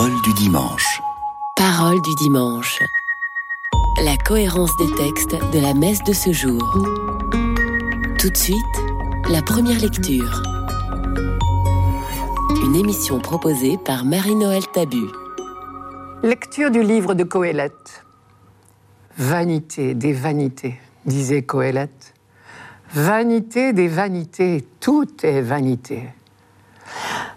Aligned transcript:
Parole 0.00 0.22
du 0.22 0.32
dimanche. 0.32 1.02
Parole 1.56 2.00
du 2.00 2.14
dimanche. 2.14 2.82
La 4.02 4.16
cohérence 4.16 4.74
des 4.78 4.90
textes 4.94 5.36
de 5.52 5.60
la 5.60 5.74
messe 5.74 6.02
de 6.04 6.14
ce 6.14 6.32
jour. 6.32 6.62
Tout 8.18 8.30
de 8.30 8.34
suite, 8.34 8.56
la 9.28 9.42
première 9.42 9.78
lecture. 9.78 10.42
Une 12.64 12.76
émission 12.76 13.18
proposée 13.18 13.76
par 13.76 14.06
Marie-Noël 14.06 14.62
Tabu. 14.72 15.04
Lecture 16.22 16.70
du 16.70 16.82
livre 16.82 17.12
de 17.12 17.24
Coëlette. 17.24 18.06
Vanité 19.18 19.92
des 19.94 20.14
vanités, 20.14 20.80
disait 21.04 21.42
Coëlette. 21.42 22.14
Vanité 22.94 23.74
des 23.74 23.88
vanités, 23.88 24.66
tout 24.80 25.08
est 25.22 25.42
vanité. 25.42 26.08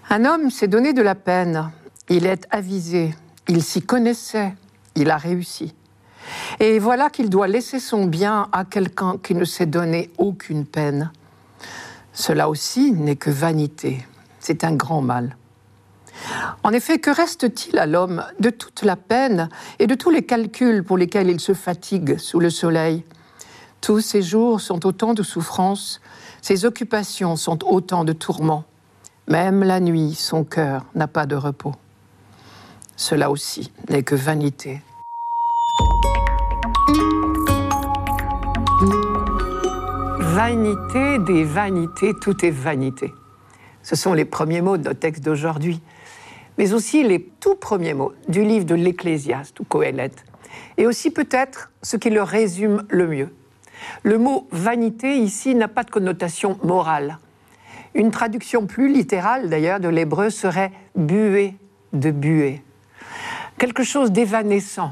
Un 0.10 0.24
homme 0.24 0.50
s'est 0.50 0.70
donné 0.70 0.94
de 0.94 1.02
la 1.02 1.16
peine, 1.16 1.70
il 2.14 2.28
est 2.28 2.46
avisé, 2.52 3.16
il 3.48 3.64
s'y 3.64 3.82
connaissait, 3.82 4.54
il 4.94 5.10
a 5.10 5.18
réussi. 5.18 5.74
Et 6.60 6.78
voilà 6.78 7.10
qu'il 7.10 7.28
doit 7.28 7.48
laisser 7.48 7.80
son 7.80 8.06
bien 8.06 8.50
à 8.52 8.66
quelqu'un 8.66 9.18
qui 9.18 9.34
ne 9.34 9.44
s'est 9.46 9.66
donné 9.66 10.12
aucune 10.20 10.68
peine. 10.68 11.12
Cela 12.14 12.50
aussi 12.50 12.92
n'est 12.92 13.16
que 13.16 13.32
vanité, 13.32 14.06
c'est 14.40 14.64
un 14.64 14.76
grand 14.76 15.02
mal. 15.02 15.36
En 16.62 16.72
effet, 16.72 17.00
que 17.00 17.10
reste-t-il 17.10 17.80
à 17.80 17.88
l'homme 17.88 18.24
de 18.40 18.52
toute 18.52 18.84
la 18.84 18.96
peine 18.96 19.50
et 19.80 19.88
de 19.88 19.96
tous 19.96 20.12
les 20.12 20.24
calculs 20.24 20.84
pour 20.84 21.00
lesquels 21.00 21.32
il 21.32 21.40
se 21.40 21.56
fatigue 21.56 22.20
sous 22.20 22.40
le 22.40 22.52
soleil? 22.52 23.04
Tous 23.82 24.02
ses 24.02 24.22
jours 24.22 24.62
sont 24.62 24.86
autant 24.86 25.16
de 25.16 25.24
souffrances, 25.24 26.00
ses 26.44 26.66
occupations 26.66 27.36
sont 27.36 27.66
autant 27.66 28.04
de 28.04 28.14
tourments. 28.14 28.66
Même 29.28 29.64
la 29.64 29.80
nuit, 29.80 30.14
son 30.14 30.44
cœur 30.44 30.86
n'a 30.94 31.08
pas 31.08 31.26
de 31.26 31.36
repos. 31.36 31.74
Cela 32.96 33.32
aussi 33.32 33.72
n'est 33.90 34.04
que 34.04 34.16
vanité. 34.16 34.82
Vanité 40.20 41.20
des 41.20 41.44
vanités, 41.44 42.14
tout 42.22 42.46
est 42.46 42.52
vanité. 42.52 43.14
Ce 43.82 43.96
sont 43.96 44.14
les 44.14 44.26
premiers 44.26 44.62
mots 44.62 44.78
de 44.78 44.84
notre 44.84 45.00
texte 45.00 45.24
d'aujourd'hui, 45.24 45.82
mais 46.58 46.74
aussi 46.74 47.04
les 47.04 47.24
tout 47.40 47.56
premiers 47.56 47.94
mots 47.94 48.14
du 48.28 48.44
livre 48.44 48.66
de 48.66 48.76
l'Ecclésiaste 48.76 49.60
ou 49.60 49.64
Coëlette, 49.64 50.26
et 50.78 50.88
aussi 50.88 51.12
peut-être 51.12 51.72
ce 51.82 51.98
qui 51.98 52.10
le 52.10 52.24
résume 52.24 52.84
le 52.90 53.08
mieux. 53.08 53.30
Le 54.04 54.18
mot 54.18 54.48
vanité 54.52 55.18
ici 55.18 55.56
n'a 55.56 55.68
pas 55.68 55.84
de 55.84 55.92
connotation 55.92 56.58
morale. 56.64 57.18
Une 57.96 58.12
traduction 58.12 58.66
plus 58.66 58.92
littérale 58.92 59.50
d'ailleurs 59.50 59.80
de 59.80 59.90
l'hébreu 59.90 60.30
serait 60.30 60.72
buée 60.96 61.56
de 61.92 62.12
buée. 62.12 62.62
Quelque 63.64 63.84
chose 63.84 64.12
d'évanescent. 64.12 64.92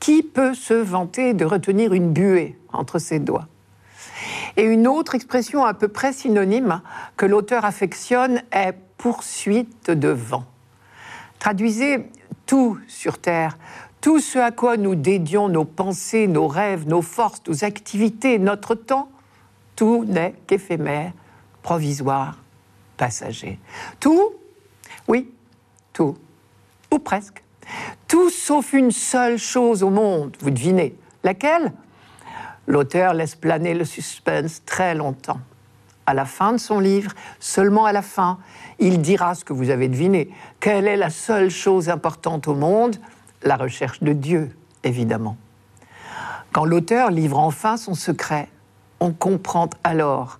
Qui 0.00 0.22
peut 0.22 0.52
se 0.52 0.74
vanter 0.74 1.32
de 1.32 1.46
retenir 1.46 1.94
une 1.94 2.12
buée 2.12 2.58
entre 2.70 2.98
ses 2.98 3.18
doigts? 3.18 3.48
Et 4.58 4.64
une 4.64 4.86
autre 4.86 5.14
expression 5.14 5.64
à 5.64 5.72
peu 5.72 5.88
près 5.88 6.12
synonyme 6.12 6.82
que 7.16 7.24
l'auteur 7.24 7.64
affectionne 7.64 8.42
est 8.52 8.74
poursuite 8.98 9.90
de 9.90 10.08
vent. 10.08 10.44
Traduisez 11.38 12.10
tout 12.44 12.78
sur 12.86 13.16
Terre, 13.16 13.56
tout 14.02 14.20
ce 14.20 14.38
à 14.38 14.50
quoi 14.50 14.76
nous 14.76 14.94
dédions 14.94 15.48
nos 15.48 15.64
pensées, 15.64 16.26
nos 16.26 16.48
rêves, 16.48 16.86
nos 16.86 17.00
forces, 17.00 17.40
nos 17.48 17.64
activités, 17.64 18.38
notre 18.38 18.74
temps, 18.74 19.08
tout 19.74 20.04
n'est 20.04 20.34
qu'éphémère, 20.46 21.12
provisoire, 21.62 22.36
passager. 22.98 23.58
Tout? 24.00 24.34
Oui, 25.08 25.30
tout. 25.94 26.14
Ou 26.92 26.98
presque. 26.98 27.42
Tout 28.08 28.30
sauf 28.30 28.72
une 28.72 28.90
seule 28.90 29.38
chose 29.38 29.82
au 29.82 29.90
monde, 29.90 30.36
vous 30.40 30.50
devinez. 30.50 30.94
Laquelle? 31.24 31.72
L'auteur 32.66 33.14
laisse 33.14 33.34
planer 33.34 33.74
le 33.74 33.84
suspense 33.84 34.62
très 34.64 34.94
longtemps. 34.94 35.40
À 36.06 36.14
la 36.14 36.24
fin 36.24 36.52
de 36.52 36.58
son 36.58 36.78
livre, 36.78 37.12
seulement 37.40 37.84
à 37.84 37.92
la 37.92 38.02
fin, 38.02 38.38
il 38.78 39.00
dira 39.00 39.34
ce 39.34 39.44
que 39.44 39.52
vous 39.52 39.70
avez 39.70 39.88
deviné. 39.88 40.30
Quelle 40.60 40.86
est 40.86 40.96
la 40.96 41.10
seule 41.10 41.50
chose 41.50 41.88
importante 41.88 42.46
au 42.46 42.54
monde? 42.54 42.96
La 43.42 43.56
recherche 43.56 44.02
de 44.02 44.12
Dieu, 44.12 44.56
évidemment. 44.84 45.36
Quand 46.52 46.64
l'auteur 46.64 47.10
livre 47.10 47.38
enfin 47.38 47.76
son 47.76 47.94
secret, 47.94 48.48
on 49.00 49.12
comprend 49.12 49.68
alors 49.84 50.38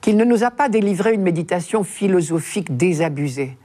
qu'il 0.00 0.16
ne 0.16 0.24
nous 0.24 0.44
a 0.44 0.50
pas 0.50 0.68
délivré 0.68 1.14
une 1.14 1.22
méditation 1.22 1.84
philosophique 1.84 2.76
désabusée, 2.76 3.56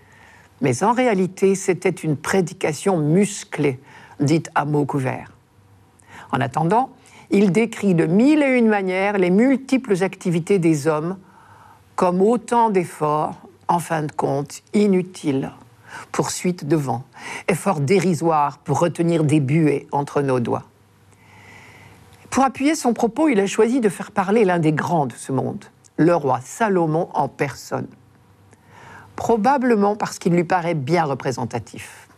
mais 0.64 0.82
en 0.82 0.94
réalité 0.94 1.54
c'était 1.54 1.90
une 1.90 2.18
prédication 2.18 2.98
musclée, 2.98 3.80
dite 4.20 4.50
à 4.56 4.66
mots 4.66 4.86
couverts. 4.86 5.32
En 6.32 6.42
attendant, 6.42 6.90
il 7.30 7.52
décrit 7.52 7.94
de 7.94 8.06
mille 8.06 8.42
et 8.42 8.58
une 8.58 8.68
manières 8.68 9.20
les 9.20 9.30
multiples 9.30 10.02
activités 10.04 10.58
des 10.58 10.88
hommes 10.88 11.18
comme 11.96 12.22
autant 12.22 12.72
d'efforts, 12.72 13.36
en 13.68 13.78
fin 13.78 14.04
de 14.04 14.12
compte, 14.12 14.64
inutiles. 14.74 15.52
Poursuite 16.12 16.68
de 16.68 16.76
vent, 16.76 17.04
effort 17.48 17.80
dérisoire 17.80 18.58
pour 18.58 18.80
retenir 18.80 19.24
des 19.24 19.40
buées 19.40 19.88
entre 19.92 20.22
nos 20.22 20.40
doigts. 20.40 20.64
Pour 22.32 22.44
appuyer 22.44 22.74
son 22.74 22.94
propos, 22.94 23.28
il 23.28 23.40
a 23.40 23.46
choisi 23.46 23.80
de 23.80 23.90
faire 23.90 24.10
parler 24.10 24.44
l'un 24.44 24.58
des 24.58 24.74
grands 24.74 25.06
de 25.06 25.14
ce 25.14 25.32
monde, 25.32 25.66
le 25.98 26.16
roi 26.16 26.40
Salomon 26.42 27.10
en 27.14 27.28
personne. 27.28 27.88
Probablement 29.24 29.96
parce 29.96 30.20
qu'il 30.20 30.34
lui 30.34 30.44
paraît 30.44 30.74
bien 30.74 31.06
représentatif. 31.06 32.10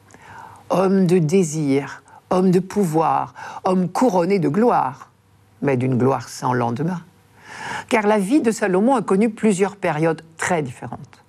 Homme 0.72 1.06
de 1.06 1.20
désir, 1.20 2.02
homme 2.32 2.50
de 2.50 2.60
pouvoir, 2.60 3.36
homme 3.64 3.90
couronné 3.90 4.40
de 4.40 4.50
gloire, 4.50 5.12
mais 5.62 5.78
d'une 5.78 6.00
gloire 6.00 6.28
sans 6.28 6.52
lendemain. 6.52 7.04
Car 7.90 8.08
la 8.08 8.18
vie 8.18 8.42
de 8.42 8.50
Salomon 8.50 8.96
a 8.96 9.04
connu 9.04 9.30
plusieurs 9.30 9.76
périodes 9.76 10.24
très 10.38 10.64
différentes. 10.64 11.24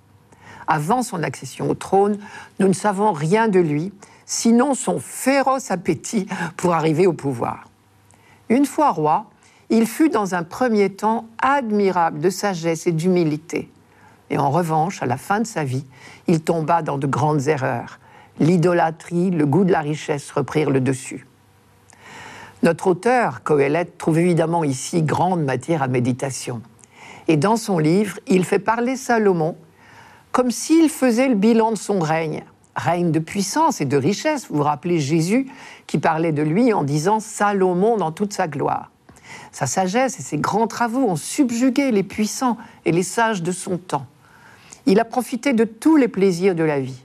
Avant 0.65 1.03
son 1.03 1.21
accession 1.21 1.69
au 1.69 1.75
trône, 1.75 2.17
nous 2.59 2.67
ne 2.67 2.73
savons 2.73 3.11
rien 3.11 3.47
de 3.47 3.59
lui, 3.59 3.93
sinon 4.25 4.73
son 4.73 4.99
féroce 4.99 5.69
appétit 5.69 6.25
pour 6.57 6.73
arriver 6.73 7.05
au 7.05 7.13
pouvoir. 7.13 7.69
Une 8.49 8.65
fois 8.65 8.89
roi, 8.89 9.27
il 9.69 9.85
fut 9.85 10.09
dans 10.09 10.33
un 10.33 10.41
premier 10.41 10.89
temps 10.89 11.27
admirable 11.39 12.19
de 12.19 12.31
sagesse 12.31 12.87
et 12.87 12.91
d'humilité. 12.91 13.69
Et 14.29 14.37
en 14.37 14.49
revanche, 14.49 15.01
à 15.01 15.05
la 15.05 15.17
fin 15.17 15.39
de 15.39 15.47
sa 15.47 15.63
vie, 15.63 15.85
il 16.27 16.41
tomba 16.41 16.81
dans 16.81 16.97
de 16.97 17.07
grandes 17.07 17.47
erreurs. 17.47 17.99
L'idolâtrie, 18.39 19.31
le 19.31 19.45
goût 19.45 19.63
de 19.63 19.71
la 19.71 19.79
richesse 19.79 20.31
reprirent 20.31 20.69
le 20.69 20.81
dessus. 20.81 21.25
Notre 22.63 22.87
auteur, 22.87 23.43
Coëlette, 23.43 23.97
trouve 23.97 24.19
évidemment 24.19 24.63
ici 24.63 25.01
grande 25.01 25.43
matière 25.43 25.83
à 25.83 25.87
méditation. 25.87 26.61
Et 27.27 27.37
dans 27.37 27.55
son 27.55 27.77
livre, 27.77 28.19
il 28.27 28.45
fait 28.45 28.59
parler 28.59 28.95
Salomon 28.95 29.55
comme 30.31 30.51
s'il 30.51 30.89
faisait 30.89 31.29
le 31.29 31.35
bilan 31.35 31.71
de 31.71 31.77
son 31.77 31.99
règne. 31.99 32.43
Règne 32.75 33.11
de 33.11 33.19
puissance 33.19 33.81
et 33.81 33.85
de 33.85 33.97
richesse. 33.97 34.47
Vous 34.49 34.57
vous 34.57 34.63
rappelez 34.63 34.99
Jésus 34.99 35.47
qui 35.87 35.97
parlait 35.97 36.31
de 36.31 36.43
lui 36.43 36.73
en 36.73 36.83
disant 36.83 37.19
Salomon 37.19 37.97
dans 37.97 38.11
toute 38.11 38.33
sa 38.33 38.47
gloire. 38.47 38.91
Sa 39.51 39.65
sagesse 39.65 40.19
et 40.19 40.21
ses 40.21 40.37
grands 40.37 40.67
travaux 40.67 41.07
ont 41.07 41.15
subjugué 41.15 41.91
les 41.91 42.03
puissants 42.03 42.57
et 42.85 42.91
les 42.91 43.03
sages 43.03 43.41
de 43.41 43.51
son 43.51 43.77
temps. 43.77 44.05
Il 44.87 45.01
a 45.01 45.05
profité 45.05 45.51
de 45.51 45.65
tous 45.65 45.97
les 45.97 46.07
plaisirs 46.07 46.55
de 46.55 46.63
la 46.63 46.79
vie. 46.79 47.03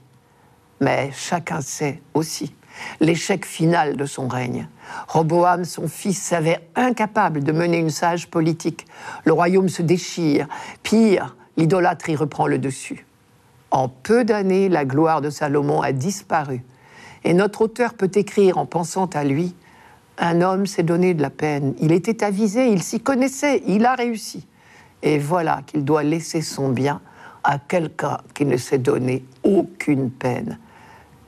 Mais 0.79 1.11
chacun 1.13 1.61
sait 1.61 2.01
aussi 2.13 2.55
l'échec 3.01 3.45
final 3.45 3.97
de 3.97 4.05
son 4.05 4.27
règne. 4.27 4.67
Roboam, 5.09 5.65
son 5.65 5.87
fils, 5.87 6.19
s'avère 6.19 6.59
incapable 6.75 7.43
de 7.43 7.51
mener 7.51 7.77
une 7.77 7.89
sage 7.91 8.29
politique. 8.29 8.87
Le 9.25 9.33
royaume 9.33 9.69
se 9.69 9.81
déchire. 9.81 10.47
Pire, 10.81 11.35
l'idolâtrie 11.57 12.15
reprend 12.15 12.47
le 12.47 12.57
dessus. 12.57 13.05
En 13.69 13.89
peu 13.89 14.23
d'années, 14.23 14.69
la 14.69 14.85
gloire 14.85 15.21
de 15.21 15.29
Salomon 15.29 15.81
a 15.81 15.91
disparu. 15.91 16.63
Et 17.25 17.33
notre 17.33 17.61
auteur 17.61 17.95
peut 17.95 18.11
écrire 18.15 18.57
en 18.57 18.65
pensant 18.65 19.07
à 19.07 19.23
lui 19.23 19.55
un 20.17 20.41
homme 20.41 20.67
s'est 20.67 20.83
donné 20.83 21.13
de 21.13 21.21
la 21.21 21.29
peine, 21.29 21.73
il 21.79 21.91
était 21.91 22.23
avisé, 22.23 22.67
il 22.67 22.83
s'y 22.83 22.99
connaissait, 22.99 23.63
il 23.65 23.85
a 23.85 23.95
réussi. 23.95 24.45
Et 25.01 25.17
voilà 25.17 25.61
qu'il 25.65 25.83
doit 25.83 26.03
laisser 26.03 26.41
son 26.41 26.69
bien 26.69 27.01
à 27.43 27.59
quelqu'un 27.59 28.19
qui 28.33 28.45
ne 28.45 28.57
s'est 28.57 28.77
donné 28.77 29.25
aucune 29.43 30.11
peine. 30.11 30.59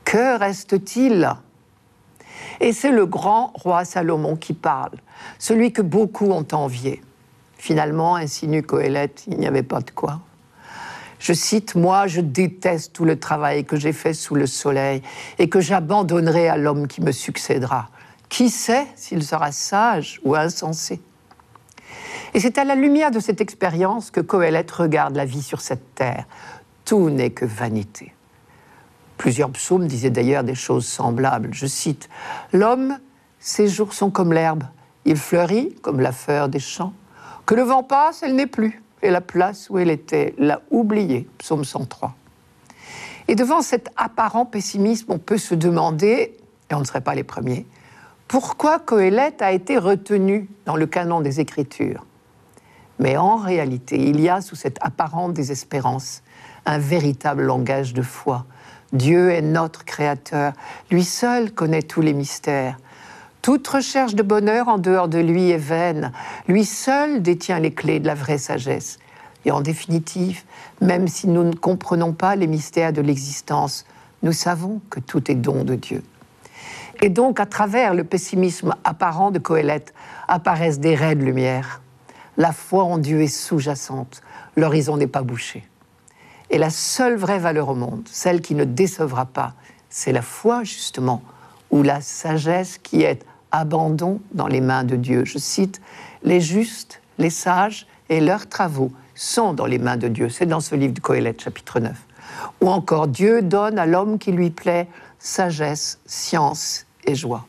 Que 0.04 0.38
reste-t-il? 0.38 1.28
Et 2.60 2.72
c'est 2.72 2.90
le 2.90 3.06
grand 3.06 3.52
roi 3.54 3.84
Salomon 3.84 4.36
qui 4.36 4.54
parle, 4.54 4.98
celui 5.38 5.72
que 5.72 5.82
beaucoup 5.82 6.30
ont 6.30 6.46
envié. 6.52 7.02
Finalement, 7.58 8.16
insinue 8.16 8.62
Coëlette, 8.62 9.24
il 9.26 9.38
n'y 9.38 9.46
avait 9.46 9.62
pas 9.62 9.80
de 9.80 9.90
quoi. 9.90 10.20
Je 11.18 11.32
cite, 11.32 11.74
Moi, 11.74 12.06
je 12.06 12.20
déteste 12.20 12.92
tout 12.92 13.04
le 13.04 13.18
travail 13.18 13.64
que 13.64 13.76
j'ai 13.76 13.92
fait 13.92 14.12
sous 14.12 14.34
le 14.34 14.46
soleil 14.46 15.02
et 15.38 15.48
que 15.48 15.60
j'abandonnerai 15.60 16.48
à 16.48 16.56
l'homme 16.56 16.86
qui 16.86 17.00
me 17.00 17.12
succédera. 17.12 17.88
Qui 18.28 18.50
sait 18.50 18.86
s'il 18.96 19.22
sera 19.22 19.52
sage 19.52 20.20
ou 20.24 20.34
insensé? 20.34 21.00
Et 22.36 22.40
c'est 22.40 22.58
à 22.58 22.64
la 22.64 22.74
lumière 22.74 23.10
de 23.10 23.18
cette 23.18 23.40
expérience 23.40 24.10
que 24.10 24.20
Coëlette 24.20 24.70
regarde 24.70 25.16
la 25.16 25.24
vie 25.24 25.40
sur 25.40 25.62
cette 25.62 25.94
terre. 25.94 26.26
Tout 26.84 27.08
n'est 27.08 27.30
que 27.30 27.46
vanité. 27.46 28.12
Plusieurs 29.16 29.48
psaumes 29.48 29.86
disaient 29.86 30.10
d'ailleurs 30.10 30.44
des 30.44 30.54
choses 30.54 30.84
semblables. 30.84 31.48
Je 31.54 31.64
cite 31.64 32.10
L'homme, 32.52 32.98
ses 33.38 33.68
jours 33.68 33.94
sont 33.94 34.10
comme 34.10 34.34
l'herbe, 34.34 34.64
il 35.06 35.16
fleurit 35.16 35.74
comme 35.80 35.98
la 35.98 36.12
fleur 36.12 36.50
des 36.50 36.58
champs. 36.58 36.92
Que 37.46 37.54
le 37.54 37.62
vent 37.62 37.82
passe, 37.82 38.22
elle 38.22 38.34
n'est 38.34 38.46
plus, 38.46 38.82
et 39.00 39.08
la 39.08 39.22
place 39.22 39.70
où 39.70 39.78
elle 39.78 39.88
était 39.88 40.34
l'a 40.36 40.60
oubliée. 40.70 41.26
Psaume 41.38 41.64
103. 41.64 42.14
Et 43.28 43.34
devant 43.34 43.62
cet 43.62 43.88
apparent 43.96 44.44
pessimisme, 44.44 45.10
on 45.10 45.18
peut 45.18 45.38
se 45.38 45.54
demander, 45.54 46.36
et 46.68 46.74
on 46.74 46.80
ne 46.80 46.84
serait 46.84 47.00
pas 47.00 47.14
les 47.14 47.24
premiers, 47.24 47.64
pourquoi 48.28 48.78
Coëlette 48.78 49.40
a 49.40 49.52
été 49.52 49.78
retenu 49.78 50.50
dans 50.66 50.76
le 50.76 50.84
canon 50.84 51.22
des 51.22 51.40
Écritures? 51.40 52.04
Mais 52.98 53.16
en 53.16 53.36
réalité, 53.36 53.96
il 53.96 54.20
y 54.20 54.28
a 54.28 54.40
sous 54.40 54.56
cette 54.56 54.78
apparente 54.80 55.34
désespérance 55.34 56.22
un 56.64 56.78
véritable 56.78 57.42
langage 57.42 57.94
de 57.94 58.02
foi. 58.02 58.44
Dieu 58.92 59.30
est 59.30 59.42
notre 59.42 59.84
Créateur, 59.84 60.52
lui 60.90 61.04
seul 61.04 61.52
connaît 61.52 61.82
tous 61.82 62.00
les 62.00 62.12
mystères. 62.12 62.78
Toute 63.42 63.66
recherche 63.68 64.14
de 64.14 64.22
bonheur 64.22 64.68
en 64.68 64.78
dehors 64.78 65.08
de 65.08 65.18
lui 65.18 65.50
est 65.50 65.56
vaine, 65.56 66.12
lui 66.48 66.64
seul 66.64 67.22
détient 67.22 67.60
les 67.60 67.72
clés 67.72 68.00
de 68.00 68.06
la 68.06 68.14
vraie 68.14 68.38
sagesse. 68.38 68.98
Et 69.44 69.52
en 69.52 69.60
définitive, 69.60 70.42
même 70.80 71.06
si 71.06 71.28
nous 71.28 71.44
ne 71.44 71.54
comprenons 71.54 72.12
pas 72.12 72.34
les 72.34 72.48
mystères 72.48 72.92
de 72.92 73.00
l'existence, 73.00 73.84
nous 74.22 74.32
savons 74.32 74.80
que 74.90 74.98
tout 74.98 75.30
est 75.30 75.36
don 75.36 75.62
de 75.62 75.76
Dieu. 75.76 76.02
Et 77.02 77.08
donc, 77.08 77.38
à 77.38 77.46
travers 77.46 77.94
le 77.94 78.02
pessimisme 78.02 78.74
apparent 78.82 79.30
de 79.30 79.38
Coëlette, 79.38 79.94
apparaissent 80.26 80.80
des 80.80 80.94
raies 80.94 81.14
de 81.14 81.24
lumière. 81.24 81.80
La 82.36 82.52
foi 82.52 82.84
en 82.84 82.98
Dieu 82.98 83.22
est 83.22 83.28
sous-jacente, 83.28 84.20
l'horizon 84.56 84.96
n'est 84.96 85.06
pas 85.06 85.22
bouché. 85.22 85.66
Et 86.50 86.58
la 86.58 86.70
seule 86.70 87.16
vraie 87.16 87.38
valeur 87.38 87.70
au 87.70 87.74
monde, 87.74 88.06
celle 88.10 88.40
qui 88.40 88.54
ne 88.54 88.64
décevra 88.64 89.24
pas, 89.24 89.54
c'est 89.88 90.12
la 90.12 90.22
foi, 90.22 90.62
justement, 90.62 91.22
ou 91.70 91.82
la 91.82 92.00
sagesse 92.00 92.78
qui 92.78 93.02
est 93.02 93.24
abandon 93.52 94.20
dans 94.32 94.46
les 94.46 94.60
mains 94.60 94.84
de 94.84 94.96
Dieu. 94.96 95.24
Je 95.24 95.38
cite, 95.38 95.80
Les 96.22 96.40
justes, 96.40 97.00
les 97.18 97.30
sages 97.30 97.86
et 98.08 98.20
leurs 98.20 98.48
travaux 98.48 98.92
sont 99.14 99.54
dans 99.54 99.66
les 99.66 99.78
mains 99.78 99.96
de 99.96 100.08
Dieu. 100.08 100.28
C'est 100.28 100.46
dans 100.46 100.60
ce 100.60 100.74
livre 100.74 100.92
de 100.92 101.00
Coëlette, 101.00 101.40
chapitre 101.40 101.80
9. 101.80 101.96
Ou 102.60 102.68
encore, 102.68 103.08
Dieu 103.08 103.42
donne 103.42 103.78
à 103.78 103.86
l'homme 103.86 104.18
qui 104.18 104.32
lui 104.32 104.50
plaît 104.50 104.88
sagesse, 105.18 105.98
science 106.04 106.86
et 107.04 107.14
joie. 107.14 107.46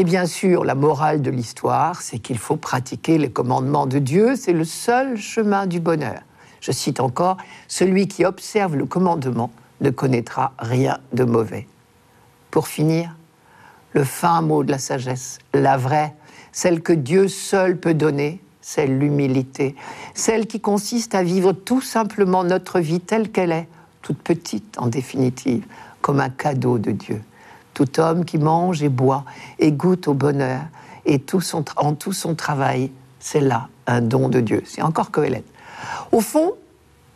Et 0.00 0.04
bien 0.04 0.24
sûr, 0.24 0.64
la 0.64 0.74
morale 0.74 1.20
de 1.20 1.30
l'histoire, 1.30 2.00
c'est 2.00 2.18
qu'il 2.18 2.38
faut 2.38 2.56
pratiquer 2.56 3.18
les 3.18 3.30
commandements 3.30 3.84
de 3.84 3.98
Dieu, 3.98 4.34
c'est 4.34 4.54
le 4.54 4.64
seul 4.64 5.18
chemin 5.18 5.66
du 5.66 5.78
bonheur. 5.78 6.22
Je 6.62 6.72
cite 6.72 7.00
encore, 7.00 7.36
Celui 7.68 8.08
qui 8.08 8.24
observe 8.24 8.76
le 8.76 8.86
commandement 8.86 9.50
ne 9.82 9.90
connaîtra 9.90 10.54
rien 10.58 11.00
de 11.12 11.24
mauvais. 11.24 11.68
Pour 12.50 12.66
finir, 12.66 13.14
le 13.92 14.02
fin 14.02 14.40
mot 14.40 14.64
de 14.64 14.70
la 14.70 14.78
sagesse, 14.78 15.38
la 15.52 15.76
vraie, 15.76 16.14
celle 16.50 16.80
que 16.80 16.94
Dieu 16.94 17.28
seul 17.28 17.76
peut 17.76 17.92
donner, 17.92 18.40
c'est 18.62 18.86
l'humilité, 18.86 19.76
celle 20.14 20.46
qui 20.46 20.62
consiste 20.62 21.14
à 21.14 21.22
vivre 21.22 21.52
tout 21.52 21.82
simplement 21.82 22.42
notre 22.42 22.80
vie 22.80 23.00
telle 23.00 23.30
qu'elle 23.30 23.52
est, 23.52 23.68
toute 24.00 24.22
petite 24.22 24.78
en 24.78 24.86
définitive, 24.86 25.66
comme 26.00 26.20
un 26.20 26.30
cadeau 26.30 26.78
de 26.78 26.90
Dieu. 26.90 27.20
Tout 27.80 27.98
homme 27.98 28.26
qui 28.26 28.36
mange 28.36 28.82
et 28.82 28.90
boit 28.90 29.24
et 29.58 29.72
goûte 29.72 30.06
au 30.06 30.12
bonheur 30.12 30.60
et 31.06 31.18
tout 31.18 31.40
son, 31.40 31.64
en 31.78 31.94
tout 31.94 32.12
son 32.12 32.34
travail, 32.34 32.92
c'est 33.20 33.40
là 33.40 33.68
un 33.86 34.02
don 34.02 34.28
de 34.28 34.40
Dieu. 34.40 34.62
C'est 34.66 34.82
encore 34.82 35.10
Coëlette. 35.10 35.46
Au 36.12 36.20
fond, 36.20 36.52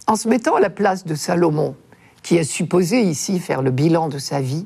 en 0.07 0.17
se 0.17 0.27
mettant 0.27 0.55
à 0.55 0.61
la 0.61 0.71
place 0.71 1.05
de 1.05 1.15
Salomon, 1.15 1.77
qui 2.23 2.39
est 2.39 2.45
supposé 2.45 3.03
ici 3.03 3.41
faire 3.41 3.61
le 3.61 3.73
bilan 3.73 4.09
de 4.09 4.17
sa 4.17 4.41
vie, 4.41 4.65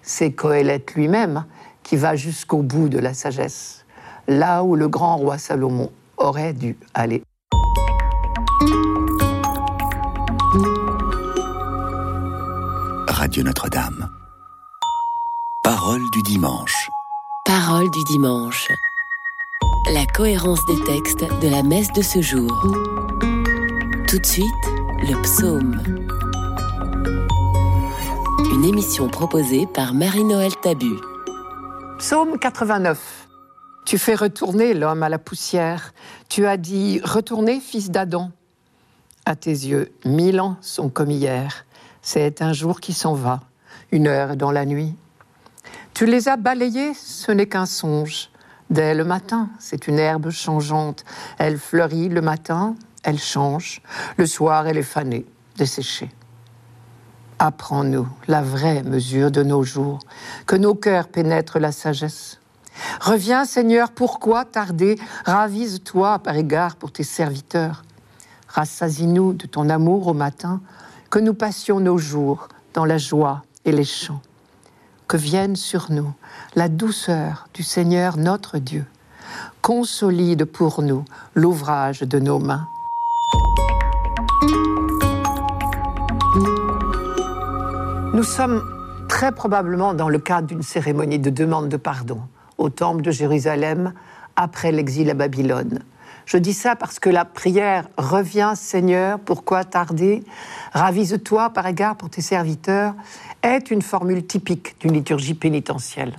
c'est 0.00 0.32
Coëlette 0.32 0.94
lui-même 0.94 1.44
qui 1.82 1.96
va 1.96 2.16
jusqu'au 2.16 2.62
bout 2.62 2.88
de 2.88 2.98
la 2.98 3.12
sagesse, 3.12 3.84
là 4.28 4.64
où 4.64 4.74
le 4.74 4.88
grand 4.88 5.18
roi 5.18 5.36
Salomon 5.36 5.92
aurait 6.16 6.54
dû 6.54 6.78
aller. 6.94 7.22
Radio 13.06 13.42
Notre-Dame. 13.42 14.15
Parole 15.96 16.10
du 16.10 16.22
dimanche. 16.22 16.90
Parole 17.46 17.90
du 17.90 18.04
dimanche. 18.04 18.68
La 19.90 20.04
cohérence 20.04 20.60
des 20.66 20.78
textes 20.84 21.24
de 21.40 21.48
la 21.48 21.62
messe 21.62 21.90
de 21.94 22.02
ce 22.02 22.20
jour. 22.20 22.52
Tout 24.06 24.18
de 24.18 24.26
suite, 24.26 24.46
le 24.98 25.22
psaume. 25.22 25.80
Une 28.52 28.64
émission 28.66 29.08
proposée 29.08 29.66
par 29.66 29.94
Marie-Noël 29.94 30.54
Tabu. 30.56 30.96
Psaume 31.98 32.38
89. 32.38 33.26
Tu 33.86 33.96
fais 33.96 34.16
retourner 34.16 34.74
l'homme 34.74 35.02
à 35.02 35.08
la 35.08 35.18
poussière. 35.18 35.94
Tu 36.28 36.44
as 36.44 36.58
dit 36.58 37.00
Retournez, 37.04 37.58
fils 37.58 37.90
d'Adam. 37.90 38.32
À 39.24 39.34
tes 39.34 39.48
yeux, 39.48 39.90
mille 40.04 40.42
ans 40.42 40.58
sont 40.60 40.90
comme 40.90 41.10
hier. 41.10 41.64
C'est 42.02 42.42
un 42.42 42.52
jour 42.52 42.80
qui 42.80 42.92
s'en 42.92 43.14
va, 43.14 43.40
une 43.92 44.08
heure 44.08 44.36
dans 44.36 44.50
la 44.50 44.66
nuit. 44.66 44.94
Tu 45.96 46.04
les 46.04 46.28
as 46.28 46.36
balayés, 46.36 46.92
ce 46.92 47.32
n'est 47.32 47.46
qu'un 47.46 47.64
songe. 47.64 48.28
Dès 48.68 48.94
le 48.94 49.02
matin, 49.02 49.48
c'est 49.58 49.88
une 49.88 49.98
herbe 49.98 50.28
changeante. 50.28 51.06
Elle 51.38 51.56
fleurit 51.56 52.10
le 52.10 52.20
matin, 52.20 52.76
elle 53.02 53.18
change. 53.18 53.80
Le 54.18 54.26
soir, 54.26 54.66
elle 54.66 54.76
est 54.76 54.82
fanée, 54.82 55.24
desséchée. 55.56 56.10
Apprends-nous 57.38 58.06
la 58.28 58.42
vraie 58.42 58.82
mesure 58.82 59.30
de 59.30 59.42
nos 59.42 59.62
jours, 59.62 60.00
que 60.44 60.54
nos 60.54 60.74
cœurs 60.74 61.08
pénètrent 61.08 61.58
la 61.58 61.72
sagesse. 61.72 62.40
Reviens, 63.00 63.46
Seigneur, 63.46 63.90
pourquoi 63.90 64.44
tarder? 64.44 64.98
Ravise-toi 65.24 66.18
par 66.18 66.36
égard 66.36 66.76
pour 66.76 66.92
tes 66.92 67.04
serviteurs. 67.04 67.84
Rassasie-nous 68.48 69.32
de 69.32 69.46
ton 69.46 69.70
amour 69.70 70.08
au 70.08 70.12
matin, 70.12 70.60
que 71.08 71.20
nous 71.20 71.32
passions 71.32 71.80
nos 71.80 71.96
jours 71.96 72.48
dans 72.74 72.84
la 72.84 72.98
joie 72.98 73.44
et 73.64 73.72
les 73.72 73.84
chants. 73.84 74.20
Que 75.08 75.16
vienne 75.16 75.54
sur 75.54 75.92
nous 75.92 76.12
la 76.56 76.68
douceur 76.68 77.48
du 77.54 77.62
Seigneur 77.62 78.16
notre 78.16 78.58
Dieu. 78.58 78.84
Consolide 79.62 80.44
pour 80.44 80.82
nous 80.82 81.04
l'ouvrage 81.36 82.00
de 82.00 82.18
nos 82.18 82.40
mains. 82.40 82.66
Nous 88.14 88.24
sommes 88.24 88.60
très 89.08 89.30
probablement 89.30 89.94
dans 89.94 90.08
le 90.08 90.18
cadre 90.18 90.48
d'une 90.48 90.62
cérémonie 90.62 91.20
de 91.20 91.30
demande 91.30 91.68
de 91.68 91.76
pardon 91.76 92.20
au 92.58 92.68
temple 92.68 93.02
de 93.02 93.12
Jérusalem 93.12 93.92
après 94.34 94.72
l'exil 94.72 95.08
à 95.10 95.14
Babylone. 95.14 95.84
Je 96.26 96.38
dis 96.38 96.52
ça 96.52 96.74
parce 96.74 96.98
que 96.98 97.08
la 97.08 97.24
prière 97.24 97.88
Reviens 97.96 98.56
Seigneur, 98.56 99.20
pourquoi 99.20 99.62
tarder? 99.62 100.24
Ravise-toi 100.72 101.50
par 101.50 101.66
égard 101.68 101.96
pour 101.96 102.10
tes 102.10 102.20
serviteurs 102.20 102.94
est 103.44 103.70
une 103.70 103.80
formule 103.80 104.26
typique 104.26 104.74
d'une 104.80 104.92
liturgie 104.92 105.34
pénitentielle. 105.34 106.16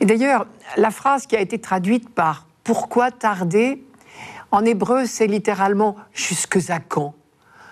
Et 0.00 0.04
d'ailleurs, 0.04 0.46
la 0.76 0.90
phrase 0.90 1.26
qui 1.26 1.36
a 1.36 1.40
été 1.40 1.58
traduite 1.58 2.10
par 2.10 2.46
Pourquoi 2.64 3.10
tarder 3.10 3.82
en 4.50 4.64
hébreu, 4.64 5.06
c'est 5.06 5.26
littéralement 5.26 5.96
Jusque 6.12 6.58
à 6.68 6.78
quand 6.78 7.14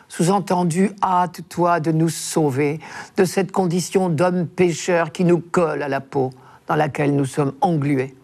Sous-entendu, 0.08 0.90
hâte-toi 1.02 1.80
de 1.80 1.92
nous 1.92 2.08
sauver 2.08 2.80
de 3.18 3.24
cette 3.24 3.52
condition 3.52 4.08
d'homme 4.08 4.46
pécheur 4.46 5.12
qui 5.12 5.24
nous 5.24 5.38
colle 5.38 5.82
à 5.82 5.88
la 5.88 6.00
peau, 6.00 6.30
dans 6.66 6.76
laquelle 6.76 7.14
nous 7.14 7.26
sommes 7.26 7.52
englués. 7.60 8.14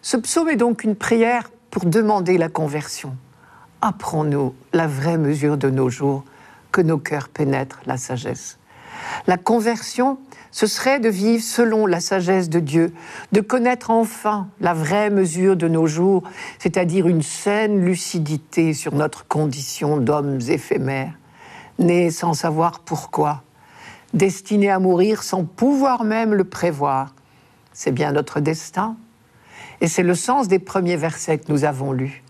Ce 0.00 0.16
psaume 0.16 0.50
est 0.50 0.56
donc 0.56 0.84
une 0.84 0.96
prière 0.96 1.50
pour 1.74 1.86
demander 1.86 2.38
la 2.38 2.48
conversion. 2.48 3.16
Apprends-nous 3.82 4.54
la 4.72 4.86
vraie 4.86 5.18
mesure 5.18 5.58
de 5.58 5.68
nos 5.68 5.90
jours, 5.90 6.22
que 6.70 6.80
nos 6.80 6.98
cœurs 6.98 7.28
pénètrent 7.28 7.80
la 7.84 7.96
sagesse. 7.96 8.60
La 9.26 9.36
conversion, 9.38 10.18
ce 10.52 10.68
serait 10.68 11.00
de 11.00 11.08
vivre 11.08 11.42
selon 11.42 11.86
la 11.86 11.98
sagesse 11.98 12.48
de 12.48 12.60
Dieu, 12.60 12.94
de 13.32 13.40
connaître 13.40 13.90
enfin 13.90 14.46
la 14.60 14.72
vraie 14.72 15.10
mesure 15.10 15.56
de 15.56 15.66
nos 15.66 15.88
jours, 15.88 16.22
c'est-à-dire 16.60 17.08
une 17.08 17.22
saine 17.22 17.84
lucidité 17.84 18.72
sur 18.72 18.94
notre 18.94 19.26
condition 19.26 19.96
d'hommes 19.96 20.38
éphémères, 20.46 21.18
nés 21.80 22.12
sans 22.12 22.34
savoir 22.34 22.78
pourquoi, 22.78 23.42
destinés 24.12 24.70
à 24.70 24.78
mourir 24.78 25.24
sans 25.24 25.42
pouvoir 25.42 26.04
même 26.04 26.34
le 26.34 26.44
prévoir. 26.44 27.16
C'est 27.72 27.90
bien 27.90 28.12
notre 28.12 28.38
destin, 28.38 28.94
et 29.80 29.88
c'est 29.88 30.02
le 30.02 30.14
sens 30.14 30.48
des 30.48 30.58
premiers 30.58 30.96
versets 30.96 31.38
que 31.38 31.52
nous 31.52 31.64
avons 31.64 31.92
lus. 31.92 32.22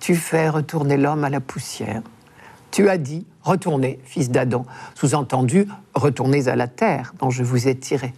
Tu 0.00 0.14
fais 0.14 0.48
retourner 0.48 0.96
l'homme 0.96 1.24
à 1.24 1.30
la 1.30 1.40
poussière. 1.40 2.02
Tu 2.70 2.88
as 2.88 2.98
dit, 2.98 3.26
retournez, 3.42 3.98
fils 4.04 4.30
d'Adam. 4.30 4.66
Sous-entendu, 4.94 5.66
retournez 5.94 6.48
à 6.48 6.56
la 6.56 6.68
terre 6.68 7.14
dont 7.18 7.30
je 7.30 7.42
vous 7.42 7.68
ai 7.68 7.74
tiré. 7.74 8.12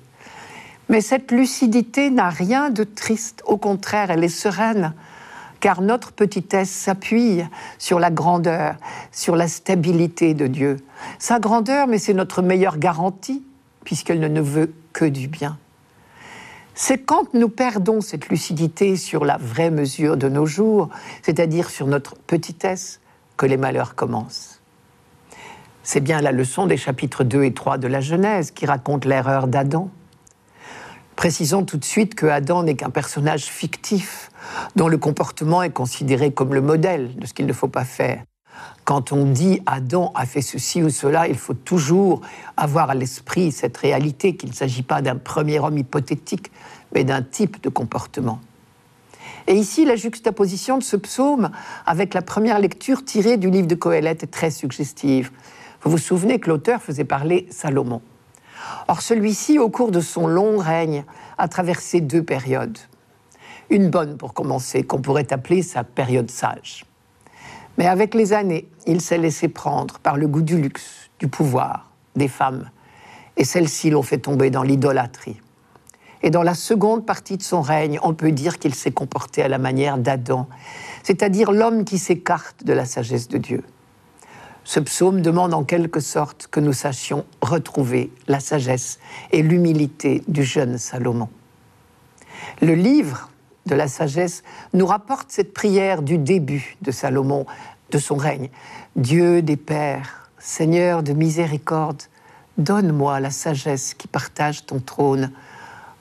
Mais 0.89 1.01
cette 1.01 1.31
lucidité 1.31 2.11
n'a 2.11 2.31
rien 2.31 2.71
de 2.71 2.83
triste. 2.83 3.43
Au 3.47 3.57
contraire, 3.57 4.11
elle 4.11 4.25
est 4.25 4.29
sereine, 4.29 4.95
car 5.61 5.83
notre 5.83 6.13
petitesse 6.13 6.71
s'appuie 6.71 7.43
sur 7.79 7.99
la 7.99 8.11
grandeur, 8.11 8.77
sur 9.13 9.37
la 9.37 9.49
stabilité 9.49 10.35
de 10.35 10.47
Dieu. 10.47 10.79
Sa 11.19 11.39
grandeur, 11.39 11.87
mais 11.87 11.99
c'est 11.99 12.15
notre 12.15 12.43
meilleure 12.43 12.79
garantie, 12.79 13.45
puisqu'elle 13.85 14.21
ne 14.21 14.29
nous 14.29 14.45
veut 14.45 14.73
que 14.93 15.05
du 15.05 15.29
bien. 15.29 15.59
C'est 16.81 16.99
quand 16.99 17.35
nous 17.35 17.49
perdons 17.49 18.01
cette 18.01 18.29
lucidité 18.29 18.95
sur 18.95 19.25
la 19.25 19.37
vraie 19.37 19.73
mesure 19.73 20.17
de 20.17 20.29
nos 20.29 20.47
jours, 20.47 20.91
c'est-à-dire 21.23 21.71
sur 21.71 21.89
notre 21.89 22.15
petitesse, 22.15 23.01
que 23.37 23.47
les 23.47 23.57
malheurs 23.57 23.97
commencent. 23.97 24.61
C'est 25.83 25.99
bien 25.99 26.21
la 26.21 26.31
leçon 26.31 26.67
des 26.67 26.77
chapitres 26.77 27.25
2 27.25 27.43
et 27.43 27.53
3 27.53 27.79
de 27.79 27.89
la 27.89 28.01
Genèse 28.01 28.53
qui 28.53 28.65
raconte 28.65 29.07
l'erreur 29.07 29.49
d'Adam. 29.49 29.91
Précisons 31.17 31.65
tout 31.65 31.79
de 31.79 31.85
suite 31.85 32.15
que 32.15 32.27
Adam 32.27 32.63
n'est 32.63 32.77
qu'un 32.77 32.91
personnage 32.91 33.47
fictif 33.47 34.31
dont 34.77 34.87
le 34.87 34.99
comportement 34.99 35.65
est 35.65 35.71
considéré 35.71 36.31
comme 36.31 36.55
le 36.55 36.61
modèle 36.61 37.17
de 37.17 37.27
ce 37.27 37.35
qu'il 37.35 37.47
ne 37.47 37.53
faut 37.53 37.67
pas 37.67 37.85
faire. 37.85 38.23
Quand 38.89 39.13
on 39.13 39.27
dit 39.27 39.61
Adam 39.67 40.13
a 40.15 40.25
fait 40.25 40.41
ceci 40.41 40.83
ou 40.83 40.89
cela, 40.89 41.29
il 41.29 41.37
faut 41.37 41.53
toujours 41.53 42.23
avoir 42.57 42.89
à 42.89 42.95
l'esprit 42.95 43.53
cette 43.53 43.77
réalité 43.77 44.35
qu'il 44.35 44.49
ne 44.49 44.55
s'agit 44.55 44.83
pas 44.83 45.03
d'un 45.03 45.17
premier 45.17 45.59
homme 45.59 45.77
hypothétique, 45.77 46.51
mais 46.95 47.05
d'un 47.05 47.21
type 47.21 47.63
de 47.63 47.69
comportement. 47.69 48.41
Et 49.47 49.53
ici, 49.57 49.85
la 49.85 49.95
juxtaposition 49.95 50.79
de 50.79 50.83
ce 50.83 50.97
psaume 50.97 51.51
avec 51.85 52.15
la 52.15 52.23
première 52.23 52.59
lecture 52.61 53.05
tirée 53.05 53.37
du 53.37 53.51
livre 53.51 53.67
de 53.67 53.75
Coëlette 53.75 54.23
est 54.23 54.29
très 54.33 54.51
suggestive. 54.51 55.33
Vous 55.83 55.91
vous 55.91 55.99
souvenez 55.99 56.41
que 56.41 56.49
l'auteur 56.49 56.81
faisait 56.81 57.05
parler 57.05 57.47
Salomon. 57.51 58.01
Or, 58.89 59.03
celui-ci, 59.03 59.59
au 59.59 59.69
cours 59.69 59.91
de 59.91 60.01
son 60.01 60.27
long 60.27 60.57
règne, 60.57 61.05
a 61.37 61.47
traversé 61.47 62.01
deux 62.01 62.23
périodes. 62.23 62.79
Une 63.69 63.91
bonne 63.91 64.17
pour 64.17 64.33
commencer, 64.33 64.83
qu'on 64.83 65.03
pourrait 65.03 65.31
appeler 65.31 65.63
sa 65.63 65.85
période 65.85 66.31
sage. 66.31 66.88
Mais 67.79 67.87
avec 67.87 68.15
les 68.15 68.33
années, 68.33 68.69
il 68.87 69.01
s'est 69.01 69.19
laissé 69.19 69.49
prendre 69.49 70.01
par 70.01 70.17
le 70.17 70.27
goût 70.27 70.43
du 70.43 70.61
luxe, 70.61 71.11
du 71.21 71.29
pouvoir, 71.29 71.93
des 72.17 72.27
femmes, 72.27 72.71
et 73.37 73.45
celles-ci 73.45 73.91
l'ont 73.91 74.03
fait 74.03 74.19
tomber 74.19 74.51
dans 74.51 74.65
l'idolâtrie. 74.65 75.41
Et 76.23 76.31
dans 76.31 76.43
la 76.43 76.55
seconde 76.55 77.07
partie 77.07 77.37
de 77.37 77.43
son 77.45 77.63
règne, 77.63 78.01
on 78.03 78.13
peut 78.13 78.33
dire 78.33 78.59
qu'il 78.59 78.75
s'est 78.75 78.91
comporté 78.91 79.43
à 79.43 79.49
la 79.49 79.59
manière 79.59 79.97
d'Adam, 79.97 80.49
c'est-à-dire 81.05 81.53
l'homme 81.53 81.85
qui 81.85 81.99
s'écarte 81.99 82.65
de 82.65 82.73
la 82.73 82.85
sagesse 82.85 83.29
de 83.29 83.39
Dieu. 83.39 83.63
Ce 84.65 84.81
psaume 84.81 85.23
demande 85.23 85.55
en 85.55 85.63
quelque 85.63 86.01
sorte 86.01 86.49
que 86.49 86.59
nous 86.59 86.73
sachions 86.73 87.25
retrouver 87.41 88.11
la 88.27 88.41
sagesse 88.41 88.99
et 89.31 89.41
l'humilité 89.41 90.23
du 90.27 90.43
jeune 90.43 90.79
Salomon. 90.79 91.29
Le 92.61 92.75
livre 92.75 93.31
de 93.69 93.75
la 93.77 93.87
sagesse 93.87 94.43
nous 94.75 94.87
rapporte 94.87 95.31
cette 95.31 95.55
prière 95.55 96.03
du 96.03 96.19
début 96.19 96.77
de 96.83 96.91
Salomon, 96.91 97.47
de 97.93 97.99
son 97.99 98.17
règne. 98.17 98.51
Dieu 98.97 99.43
des 99.43 99.57
pères, 99.57 100.31
Seigneur 100.39 101.05
de 101.05 101.13
miséricorde, 101.13 102.03
donne-moi 102.57 103.21
la 103.21 103.31
sagesse 103.31 103.95
qui 103.95 104.09
partage 104.09 104.67
ton 104.67 104.81
trône. 104.81 105.31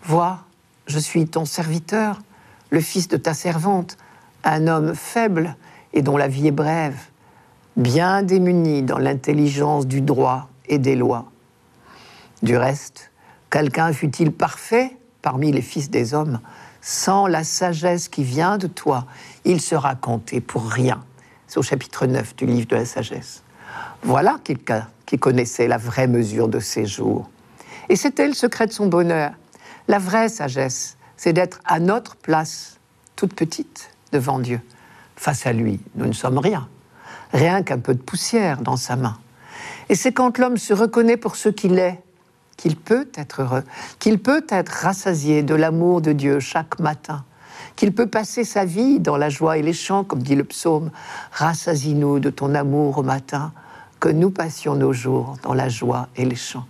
Vois, 0.03 0.39
je 0.88 0.97
suis 0.97 1.27
ton 1.27 1.45
serviteur, 1.45 2.21
le 2.71 2.81
fils 2.81 3.07
de 3.07 3.17
ta 3.17 3.33
servante, 3.33 3.97
un 4.43 4.67
homme 4.67 4.95
faible 4.95 5.55
et 5.93 6.01
dont 6.01 6.17
la 6.17 6.27
vie 6.27 6.47
est 6.47 6.51
brève 6.51 6.97
bien 7.77 8.24
démunis 8.24 8.81
dans 8.81 8.97
l'intelligence 8.97 9.86
du 9.86 10.01
droit 10.01 10.50
et 10.67 10.79
des 10.79 10.95
lois. 10.95 11.25
Du 12.41 12.57
reste, 12.57 13.12
quelqu'un 13.50 13.93
fut-il 13.93 14.31
parfait 14.31 14.97
parmi 15.21 15.51
les 15.51 15.62
fils 15.62 15.89
des 15.89 16.13
hommes, 16.13 16.39
sans 16.81 17.27
la 17.27 17.43
sagesse 17.43 18.07
qui 18.07 18.24
vient 18.24 18.57
de 18.57 18.67
toi, 18.67 19.05
il 19.46 19.62
sera 19.62 19.96
compté 19.96 20.41
pour 20.41 20.69
rien. 20.69 21.03
C'est 21.48 21.60
au 21.60 21.63
chapitre 21.63 22.05
9 22.05 22.36
du 22.36 22.46
livre 22.46 22.67
de 22.67 22.75
la 22.75 22.86
sagesse. 22.86 23.43
Voilà 24.03 24.38
quelqu'un 24.43 24.88
qui 25.05 25.17
connaissait 25.17 25.67
la 25.67 25.77
vraie 25.77 26.07
mesure 26.07 26.48
de 26.48 26.60
ses 26.60 26.86
jours. 26.86 27.29
Et 27.89 27.96
c'était 27.96 28.27
le 28.27 28.34
secret 28.34 28.67
de 28.67 28.74
son 28.74 28.88
bonheur. 28.88 29.31
La 29.88 30.00
vraie 30.00 30.29
sagesse, 30.29 30.98
c'est 31.15 31.34
d'être 31.34 31.60
à 31.65 31.79
notre 31.79 32.15
place, 32.15 32.79
toute 33.15 33.34
petite, 33.34 33.91
devant 34.12 34.39
Dieu. 34.39 34.60
Face 35.15 35.46
à 35.48 35.53
lui, 35.53 35.79
nous 35.96 36.05
ne 36.05 36.13
sommes 36.13 36.38
rien 36.38 36.67
rien 37.34 37.63
qu'un 37.63 37.79
peu 37.79 37.93
de 37.93 38.01
poussière 38.01 38.62
dans 38.62 38.77
sa 38.77 38.96
main. 38.96 39.17
Et 39.89 39.96
c'est 39.96 40.12
quand 40.12 40.38
l'homme 40.38 40.57
se 40.57 40.74
reconnaît 40.74 41.17
pour 41.17 41.36
ce 41.36 41.50
qu'il 41.50 41.79
est 41.79 42.01
qu'il 42.57 42.75
peut 42.75 43.07
être 43.15 43.43
heureux, 43.43 43.63
qu'il 43.99 44.19
peut 44.19 44.45
être 44.49 44.69
rassasié 44.69 45.43
de 45.43 45.55
l'amour 45.55 46.01
de 46.01 46.11
Dieu 46.11 46.39
chaque 46.39 46.79
matin, 46.79 47.23
qu'il 47.75 47.93
peut 47.93 48.07
passer 48.07 48.43
sa 48.43 48.65
vie 48.65 48.99
dans 48.99 49.15
la 49.15 49.29
joie 49.29 49.57
et 49.57 49.61
les 49.61 49.73
chants, 49.73 50.03
comme 50.03 50.21
dit 50.21 50.35
le 50.35 50.43
psaume, 50.43 50.91
Rassasie-nous 51.31 52.19
de 52.19 52.29
ton 52.29 52.55
amour 52.55 52.97
au 52.97 53.03
matin, 53.03 53.53
que 53.99 54.09
nous 54.09 54.31
passions 54.31 54.75
nos 54.75 54.93
jours 54.93 55.37
dans 55.43 55.53
la 55.53 55.69
joie 55.69 56.09
et 56.15 56.25
les 56.25 56.35
chants. 56.35 56.65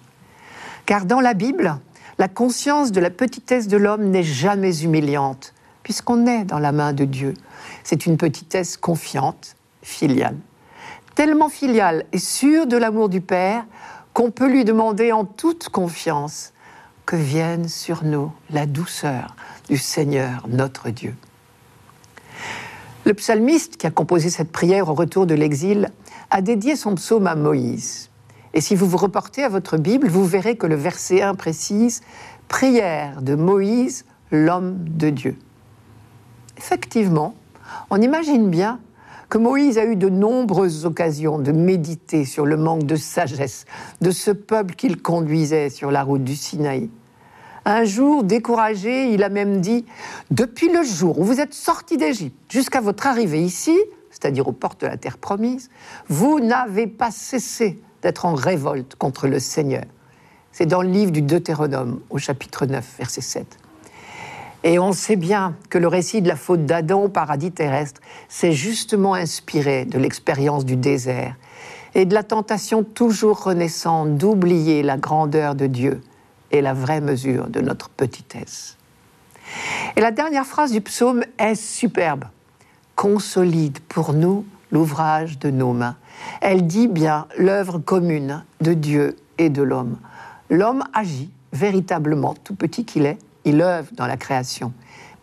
Car 0.85 1.05
dans 1.05 1.19
la 1.19 1.33
Bible, 1.33 1.77
la 2.17 2.27
conscience 2.27 2.91
de 2.91 2.99
la 2.99 3.09
petitesse 3.09 3.67
de 3.67 3.77
l'homme 3.77 4.09
n'est 4.09 4.23
jamais 4.23 4.79
humiliante, 4.79 5.53
puisqu'on 5.83 6.25
est 6.27 6.45
dans 6.45 6.59
la 6.59 6.71
main 6.71 6.93
de 6.93 7.05
Dieu. 7.05 7.33
C'est 7.83 8.05
une 8.05 8.17
petitesse 8.17 8.77
confiante, 8.77 9.55
filiale 9.81 10.35
tellement 11.17 11.49
filial 11.49 12.05
et 12.13 12.19
sûr 12.19 12.67
de 12.67 12.77
l'amour 12.77 13.09
du 13.09 13.21
Père 13.21 13.65
qu'on 14.17 14.31
peut 14.31 14.49
lui 14.49 14.65
demander 14.65 15.11
en 15.11 15.25
toute 15.25 15.69
confiance 15.69 16.51
que 17.05 17.15
vienne 17.15 17.69
sur 17.69 18.03
nous 18.03 18.31
la 18.49 18.65
douceur 18.65 19.35
du 19.69 19.77
Seigneur 19.77 20.47
notre 20.49 20.89
Dieu. 20.89 21.13
Le 23.05 23.13
psalmiste 23.13 23.77
qui 23.77 23.85
a 23.85 23.91
composé 23.91 24.31
cette 24.31 24.51
prière 24.51 24.89
au 24.89 24.95
retour 24.95 25.27
de 25.27 25.35
l'exil 25.35 25.91
a 26.31 26.41
dédié 26.41 26.75
son 26.75 26.95
psaume 26.95 27.27
à 27.27 27.35
Moïse. 27.35 28.09
Et 28.55 28.61
si 28.61 28.73
vous 28.73 28.87
vous 28.87 28.97
reportez 28.97 29.43
à 29.43 29.49
votre 29.49 29.77
Bible, 29.77 30.07
vous 30.07 30.25
verrez 30.25 30.57
que 30.57 30.65
le 30.65 30.73
verset 30.73 31.21
1 31.21 31.35
précise 31.35 32.01
Prière 32.47 33.21
de 33.21 33.35
Moïse, 33.35 34.03
l'homme 34.31 34.79
de 34.79 35.11
Dieu. 35.11 35.37
Effectivement, 36.57 37.35
on 37.91 38.01
imagine 38.01 38.49
bien 38.49 38.79
que 39.29 39.37
Moïse 39.37 39.77
a 39.77 39.85
eu 39.85 39.95
de 39.95 40.09
nombreuses 40.09 40.85
occasions 40.85 41.39
de 41.39 41.51
méditer 41.51 42.25
sur 42.25 42.45
le 42.45 42.57
manque 42.57 42.83
de 42.83 42.95
sagesse 42.95 43.65
de 44.01 44.11
ce 44.11 44.31
peuple 44.31 44.75
qu'il 44.75 45.01
conduisait 45.01 45.69
sur 45.69 45.91
la 45.91 46.03
route 46.03 46.23
du 46.23 46.35
Sinaï. 46.35 46.89
Un 47.65 47.83
jour, 47.83 48.23
découragé, 48.23 49.11
il 49.11 49.23
a 49.23 49.29
même 49.29 49.59
dit 49.59 49.85
Depuis 50.31 50.69
le 50.69 50.83
jour 50.83 51.19
où 51.19 51.23
vous 51.23 51.41
êtes 51.41 51.53
sortis 51.53 51.97
d'Égypte 51.97 52.37
jusqu'à 52.49 52.79
votre 52.79 53.07
arrivée 53.07 53.41
ici, 53.41 53.77
c'est-à-dire 54.09 54.47
aux 54.47 54.53
portes 54.53 54.81
de 54.81 54.87
la 54.87 54.95
terre 54.95 55.17
promise, 55.17 55.69
vous 56.07 56.39
n'avez 56.39 56.87
pas 56.87 57.11
cessé 57.11 57.81
d'être 58.01 58.25
en 58.25 58.35
révolte 58.35 58.95
contre 58.95 59.27
le 59.27 59.39
Seigneur. 59.39 59.83
C'est 60.53 60.65
dans 60.65 60.81
le 60.81 60.89
livre 60.89 61.11
du 61.11 61.21
Deutéronome, 61.21 61.99
au 62.09 62.17
chapitre 62.17 62.65
9, 62.65 62.95
verset 62.97 63.21
7. 63.21 63.57
Et 64.67 64.79
on 64.79 64.91
sait 64.91 65.15
bien 65.15 65.55
que 65.69 65.77
le 65.77 65.87
récit 65.87 66.21
de 66.21 66.27
la 66.27 66.35
faute 66.35 66.65
d'Adam 66.65 67.03
au 67.03 67.07
paradis 67.07 67.53
terrestre 67.53 68.01
s'est 68.27 68.51
justement 68.51 69.13
inspiré 69.13 69.85
de 69.85 69.97
l'expérience 69.97 70.65
du 70.65 70.75
désert 70.75 71.37
et 71.95 72.03
de 72.03 72.13
la 72.13 72.21
tentation 72.21 72.83
toujours 72.83 73.45
renaissante 73.45 74.17
d'oublier 74.17 74.83
la 74.83 74.97
grandeur 74.97 75.55
de 75.55 75.67
Dieu 75.67 76.01
et 76.51 76.59
la 76.59 76.73
vraie 76.73 76.99
mesure 76.99 77.47
de 77.47 77.61
notre 77.61 77.87
petitesse. 77.87 78.75
Et 79.95 80.01
la 80.01 80.11
dernière 80.11 80.45
phrase 80.45 80.73
du 80.73 80.81
psaume 80.81 81.23
est 81.37 81.55
superbe. 81.55 82.25
Consolide 82.97 83.79
pour 83.87 84.11
nous 84.11 84.45
l'ouvrage 84.71 85.39
de 85.39 85.49
nos 85.49 85.71
mains. 85.71 85.95
Elle 86.41 86.67
dit 86.67 86.89
bien 86.89 87.27
l'œuvre 87.37 87.77
commune 87.77 88.43
de 88.59 88.73
Dieu 88.73 89.15
et 89.37 89.49
de 89.49 89.61
l'homme. 89.61 89.97
L'homme 90.49 90.83
agit 90.93 91.31
véritablement, 91.53 92.33
tout 92.43 92.53
petit 92.53 92.83
qu'il 92.83 93.05
est, 93.05 93.17
il 93.47 93.61
œuvre 93.61 93.89
dans 93.93 94.07
la 94.07 94.17
création, 94.17 94.73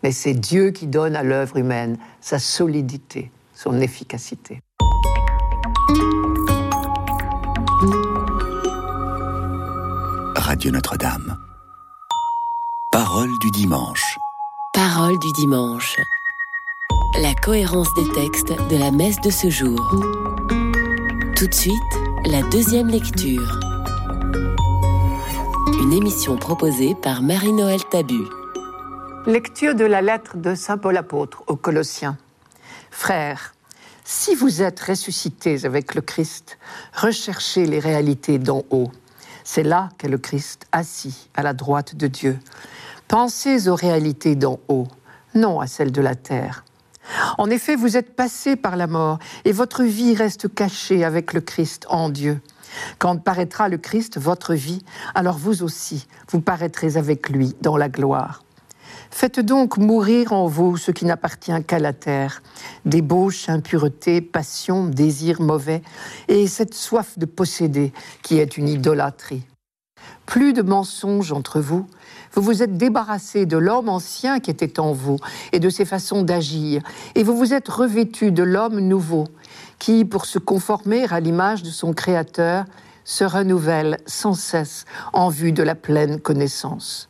mais 0.03 0.11
c'est 0.11 0.33
Dieu 0.33 0.71
qui 0.71 0.87
donne 0.87 1.15
à 1.15 1.23
l'œuvre 1.23 1.57
humaine 1.57 1.97
sa 2.21 2.39
solidité, 2.39 3.31
son 3.53 3.79
efficacité. 3.79 4.59
Radio 10.35 10.71
Notre-Dame. 10.71 11.37
Parole 12.91 13.29
du 13.41 13.51
dimanche. 13.51 14.17
Parole 14.73 15.19
du 15.19 15.31
dimanche. 15.33 15.95
La 17.21 17.33
cohérence 17.35 17.93
des 17.95 18.09
textes 18.13 18.53
de 18.69 18.77
la 18.77 18.91
messe 18.91 19.21
de 19.21 19.29
ce 19.29 19.49
jour. 19.49 19.79
Tout 21.35 21.47
de 21.47 21.53
suite, 21.53 21.75
la 22.25 22.41
deuxième 22.49 22.87
lecture 22.87 23.59
une 25.81 25.93
émission 25.93 26.37
proposée 26.37 26.95
par 26.95 27.21
Marie-Noël 27.21 27.83
Tabu. 27.89 28.21
Lecture 29.25 29.75
de 29.75 29.83
la 29.83 30.01
lettre 30.01 30.37
de 30.37 30.55
Saint 30.55 30.77
Paul 30.77 30.95
apôtre 30.95 31.43
aux 31.47 31.55
Colossiens. 31.55 32.17
Frères, 32.91 33.53
si 34.03 34.35
vous 34.35 34.61
êtes 34.61 34.79
ressuscités 34.79 35.65
avec 35.65 35.95
le 35.95 36.01
Christ, 36.01 36.57
recherchez 36.93 37.65
les 37.65 37.79
réalités 37.79 38.39
d'en 38.39 38.63
haut. 38.69 38.91
C'est 39.43 39.63
là 39.63 39.89
qu'est 39.97 40.07
le 40.07 40.17
Christ 40.17 40.65
assis 40.71 41.29
à 41.35 41.43
la 41.43 41.53
droite 41.53 41.95
de 41.95 42.07
Dieu. 42.07 42.39
Pensez 43.07 43.67
aux 43.67 43.75
réalités 43.75 44.35
d'en 44.35 44.59
haut, 44.69 44.87
non 45.33 45.59
à 45.59 45.67
celles 45.67 45.91
de 45.91 46.01
la 46.01 46.15
terre. 46.15 46.63
En 47.37 47.49
effet, 47.49 47.75
vous 47.75 47.97
êtes 47.97 48.15
passé 48.15 48.55
par 48.55 48.75
la 48.77 48.87
mort 48.87 49.19
et 49.43 49.51
votre 49.51 49.83
vie 49.83 50.15
reste 50.15 50.53
cachée 50.53 51.03
avec 51.03 51.33
le 51.33 51.41
Christ 51.41 51.85
en 51.89 52.09
Dieu. 52.09 52.41
Quand 52.99 53.21
paraîtra 53.21 53.69
le 53.69 53.77
Christ, 53.77 54.19
votre 54.19 54.53
vie, 54.53 54.83
alors 55.13 55.37
vous 55.37 55.63
aussi, 55.63 56.07
vous 56.29 56.41
paraîtrez 56.41 56.97
avec 56.97 57.29
lui 57.29 57.55
dans 57.61 57.77
la 57.77 57.89
gloire. 57.89 58.43
Faites 59.11 59.39
donc 59.39 59.77
mourir 59.77 60.33
en 60.33 60.47
vous 60.47 60.77
ce 60.77 60.91
qui 60.91 61.05
n'appartient 61.05 61.63
qu'à 61.65 61.79
la 61.79 61.93
terre, 61.93 62.41
débauche, 62.85 63.49
impureté, 63.49 64.21
passion, 64.21 64.87
désir 64.87 65.41
mauvais, 65.41 65.81
et 66.27 66.47
cette 66.47 66.73
soif 66.73 67.17
de 67.17 67.25
posséder 67.25 67.93
qui 68.23 68.39
est 68.39 68.57
une 68.57 68.67
idolâtrie. 68.67 69.43
Plus 70.25 70.53
de 70.53 70.61
mensonges 70.61 71.31
entre 71.31 71.59
vous, 71.59 71.87
vous 72.33 72.41
vous 72.41 72.63
êtes 72.63 72.77
débarrassé 72.77 73.45
de 73.45 73.57
l'homme 73.57 73.89
ancien 73.89 74.39
qui 74.39 74.51
était 74.51 74.79
en 74.79 74.91
vous 74.91 75.17
et 75.51 75.59
de 75.59 75.69
ses 75.69 75.85
façons 75.85 76.23
d'agir, 76.23 76.81
et 77.15 77.23
vous 77.23 77.37
vous 77.37 77.53
êtes 77.53 77.69
revêtu 77.69 78.31
de 78.31 78.43
l'homme 78.43 78.79
nouveau, 78.79 79.27
qui, 79.79 80.05
pour 80.05 80.25
se 80.25 80.39
conformer 80.39 81.05
à 81.11 81.19
l'image 81.19 81.63
de 81.63 81.69
son 81.69 81.93
Créateur, 81.93 82.65
se 83.03 83.23
renouvelle 83.23 83.97
sans 84.05 84.33
cesse 84.33 84.85
en 85.13 85.29
vue 85.29 85.51
de 85.51 85.63
la 85.63 85.75
pleine 85.75 86.19
connaissance. 86.19 87.07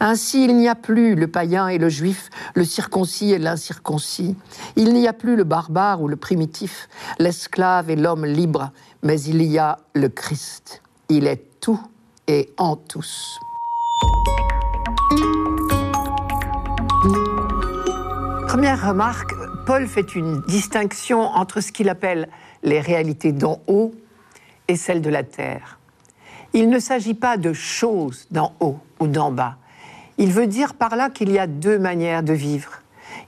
Ainsi, 0.00 0.44
il 0.44 0.56
n'y 0.56 0.68
a 0.68 0.74
plus 0.74 1.14
le 1.14 1.26
païen 1.28 1.68
et 1.68 1.78
le 1.78 1.88
juif, 1.88 2.30
le 2.54 2.64
circoncis 2.64 3.32
et 3.32 3.38
l'incirconcis. 3.38 4.36
Il 4.76 4.92
n'y 4.92 5.08
a 5.08 5.12
plus 5.12 5.36
le 5.36 5.44
barbare 5.44 6.02
ou 6.02 6.08
le 6.08 6.16
primitif, 6.16 6.88
l'esclave 7.18 7.90
et 7.90 7.96
l'homme 7.96 8.26
libre, 8.26 8.70
mais 9.02 9.20
il 9.22 9.42
y 9.42 9.58
a 9.58 9.78
le 9.94 10.08
Christ. 10.08 10.82
Il 11.08 11.26
est 11.26 11.60
tout 11.60 11.80
et 12.26 12.52
en 12.58 12.76
tous. 12.76 13.38
Première 18.48 18.88
remarque, 18.88 19.32
Paul 19.66 19.86
fait 19.86 20.14
une 20.14 20.42
distinction 20.42 21.20
entre 21.20 21.62
ce 21.62 21.72
qu'il 21.72 21.88
appelle 21.88 22.28
les 22.62 22.80
réalités 22.80 23.32
d'en 23.32 23.60
haut 23.66 23.94
et 24.68 24.76
celles 24.76 25.00
de 25.00 25.08
la 25.08 25.22
terre. 25.22 25.78
Il 26.52 26.68
ne 26.68 26.78
s'agit 26.78 27.14
pas 27.14 27.38
de 27.38 27.54
choses 27.54 28.26
d'en 28.30 28.54
haut 28.60 28.78
ou 29.00 29.06
d'en 29.06 29.32
bas. 29.32 29.56
Il 30.18 30.32
veut 30.32 30.46
dire 30.46 30.74
par 30.74 30.96
là 30.96 31.08
qu'il 31.08 31.32
y 31.32 31.38
a 31.38 31.46
deux 31.46 31.78
manières 31.78 32.22
de 32.22 32.34
vivre. 32.34 32.72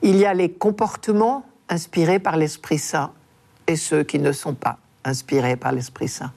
Il 0.02 0.16
y 0.16 0.26
a 0.26 0.34
les 0.34 0.50
comportements 0.50 1.46
inspirés 1.70 2.18
par 2.18 2.36
l'Esprit 2.36 2.78
Saint 2.78 3.12
et 3.66 3.76
ceux 3.76 4.02
qui 4.02 4.18
ne 4.18 4.32
sont 4.32 4.54
pas 4.54 4.78
inspirés 5.04 5.56
par 5.56 5.72
l'Esprit 5.72 6.08
Saint. 6.08 6.32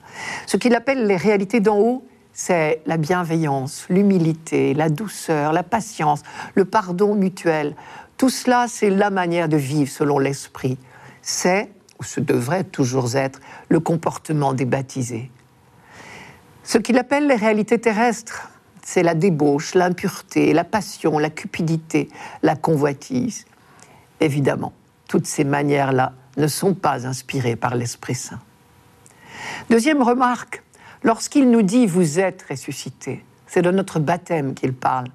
Ce 0.46 0.56
qu'il 0.56 0.74
appelle 0.74 1.06
les 1.06 1.16
réalités 1.16 1.60
d'en 1.60 1.78
haut, 1.78 2.04
c'est 2.32 2.80
la 2.86 2.96
bienveillance, 2.96 3.84
l'humilité, 3.90 4.72
la 4.72 4.88
douceur, 4.88 5.52
la 5.52 5.62
patience, 5.62 6.22
le 6.54 6.64
pardon 6.64 7.14
mutuel, 7.14 7.74
tout 8.20 8.28
cela, 8.28 8.66
c'est 8.68 8.90
la 8.90 9.08
manière 9.08 9.48
de 9.48 9.56
vivre 9.56 9.90
selon 9.90 10.18
l'Esprit. 10.18 10.76
C'est, 11.22 11.70
ou 11.98 12.04
ce 12.04 12.20
devrait 12.20 12.64
toujours 12.64 13.16
être, 13.16 13.40
le 13.70 13.80
comportement 13.80 14.52
des 14.52 14.66
baptisés. 14.66 15.30
Ce 16.62 16.76
qu'il 16.76 16.98
appelle 16.98 17.28
les 17.28 17.34
réalités 17.34 17.78
terrestres, 17.78 18.50
c'est 18.84 19.02
la 19.02 19.14
débauche, 19.14 19.74
l'impureté, 19.74 20.52
la 20.52 20.64
passion, 20.64 21.18
la 21.18 21.30
cupidité, 21.30 22.10
la 22.42 22.56
convoitise. 22.56 23.46
Évidemment, 24.20 24.74
toutes 25.08 25.26
ces 25.26 25.44
manières-là 25.44 26.12
ne 26.36 26.46
sont 26.46 26.74
pas 26.74 27.06
inspirées 27.06 27.56
par 27.56 27.74
l'Esprit 27.74 28.16
Saint. 28.16 28.40
Deuxième 29.70 30.02
remarque, 30.02 30.62
lorsqu'il 31.04 31.50
nous 31.50 31.62
dit 31.62 31.86
vous 31.86 32.20
êtes 32.20 32.44
ressuscité, 32.50 33.24
c'est 33.46 33.62
de 33.62 33.70
notre 33.70 33.98
baptême 33.98 34.52
qu'il 34.52 34.74
parle. 34.74 35.08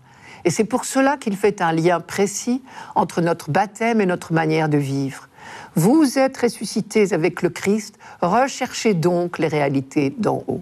Et 0.46 0.52
c'est 0.52 0.64
pour 0.64 0.86
cela 0.86 1.18
qu'il 1.18 1.36
fait 1.36 1.60
un 1.60 1.74
lien 1.74 2.00
précis 2.00 2.62
entre 2.94 3.20
notre 3.22 3.50
baptême 3.50 4.00
et 4.00 4.06
notre 4.06 4.32
manière 4.32 4.70
de 4.70 4.78
vivre. 4.78 5.28
Vous 5.76 6.20
êtes 6.20 6.38
ressuscités 6.38 7.14
avec 7.14 7.42
le 7.42 7.50
Christ, 7.50 7.98
recherchez 8.22 8.94
donc 8.94 9.40
les 9.40 9.48
réalités 9.48 10.12
d'en 10.12 10.44
haut. 10.48 10.62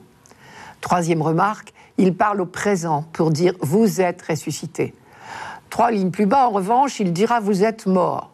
Troisième 0.80 1.22
remarque, 1.22 1.74
il 1.98 2.16
parle 2.16 2.42
au 2.42 2.46
présent 2.46 3.04
pour 3.12 3.30
dire 3.30 3.54
vous 3.60 4.00
êtes 4.00 4.22
ressuscités. 4.22 4.94
Trois 5.70 5.92
lignes 5.92 6.12
plus 6.12 6.26
bas, 6.26 6.48
en 6.48 6.52
revanche, 6.52 7.02
il 7.02 7.12
dira 7.12 7.42
vous 7.42 7.64
êtes 7.64 7.86
morts. 7.86 8.32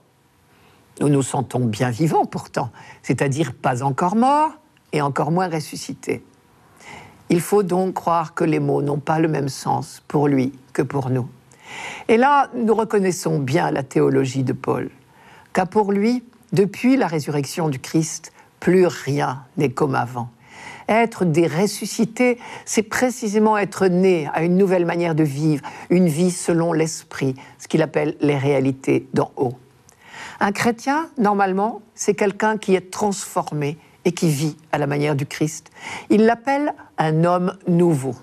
Nous 1.01 1.09
nous 1.09 1.23
sentons 1.23 1.65
bien 1.65 1.89
vivants 1.89 2.25
pourtant, 2.25 2.69
c'est-à-dire 3.01 3.53
pas 3.53 3.81
encore 3.81 4.15
morts 4.15 4.51
et 4.93 5.01
encore 5.01 5.31
moins 5.31 5.49
ressuscités. 5.49 6.23
Il 7.29 7.41
faut 7.41 7.63
donc 7.63 7.95
croire 7.95 8.35
que 8.35 8.43
les 8.43 8.59
mots 8.59 8.81
n'ont 8.81 8.99
pas 8.99 9.19
le 9.19 9.27
même 9.27 9.49
sens 9.49 10.03
pour 10.07 10.27
lui 10.27 10.53
que 10.73 10.81
pour 10.81 11.09
nous. 11.09 11.27
Et 12.07 12.17
là, 12.17 12.49
nous 12.55 12.73
reconnaissons 12.73 13.39
bien 13.39 13.71
la 13.71 13.83
théologie 13.83 14.43
de 14.43 14.53
Paul, 14.53 14.89
car 15.53 15.67
pour 15.67 15.91
lui, 15.91 16.23
depuis 16.51 16.97
la 16.97 17.07
résurrection 17.07 17.69
du 17.69 17.79
Christ, 17.79 18.31
plus 18.59 18.87
rien 18.87 19.43
n'est 19.57 19.69
comme 19.69 19.95
avant. 19.95 20.29
Être 20.87 21.23
des 21.23 21.45
ressuscités, 21.45 22.39
c'est 22.65 22.83
précisément 22.83 23.57
être 23.57 23.87
né 23.87 24.27
à 24.33 24.43
une 24.43 24.57
nouvelle 24.57 24.85
manière 24.85 25.13
de 25.13 25.23
vivre, 25.23 25.63
une 25.91 26.07
vie 26.07 26.31
selon 26.31 26.73
l'esprit, 26.73 27.35
ce 27.59 27.67
qu'il 27.67 27.83
appelle 27.83 28.17
les 28.21 28.37
réalités 28.37 29.07
d'en 29.13 29.31
haut. 29.37 29.53
Un 30.39 30.51
chrétien, 30.51 31.09
normalement, 31.17 31.81
c'est 31.93 32.15
quelqu'un 32.15 32.57
qui 32.57 32.73
est 32.73 32.91
transformé 32.91 33.77
et 34.05 34.11
qui 34.11 34.29
vit 34.29 34.57
à 34.71 34.77
la 34.77 34.87
manière 34.87 35.15
du 35.15 35.25
Christ. 35.25 35.69
Il 36.09 36.25
l'appelle 36.25 36.73
un 36.97 37.23
homme 37.23 37.55
nouveau. 37.67 38.15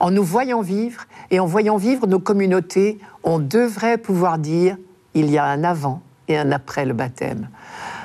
En 0.00 0.10
nous 0.10 0.24
voyant 0.24 0.60
vivre 0.60 1.04
et 1.30 1.40
en 1.40 1.46
voyant 1.46 1.76
vivre 1.76 2.06
nos 2.06 2.18
communautés, 2.18 2.98
on 3.24 3.38
devrait 3.38 3.98
pouvoir 3.98 4.38
dire 4.38 4.76
il 5.14 5.30
y 5.30 5.38
a 5.38 5.44
un 5.44 5.64
avant 5.64 6.02
et 6.28 6.36
un 6.36 6.52
après 6.52 6.84
le 6.84 6.94
baptême. 6.94 7.48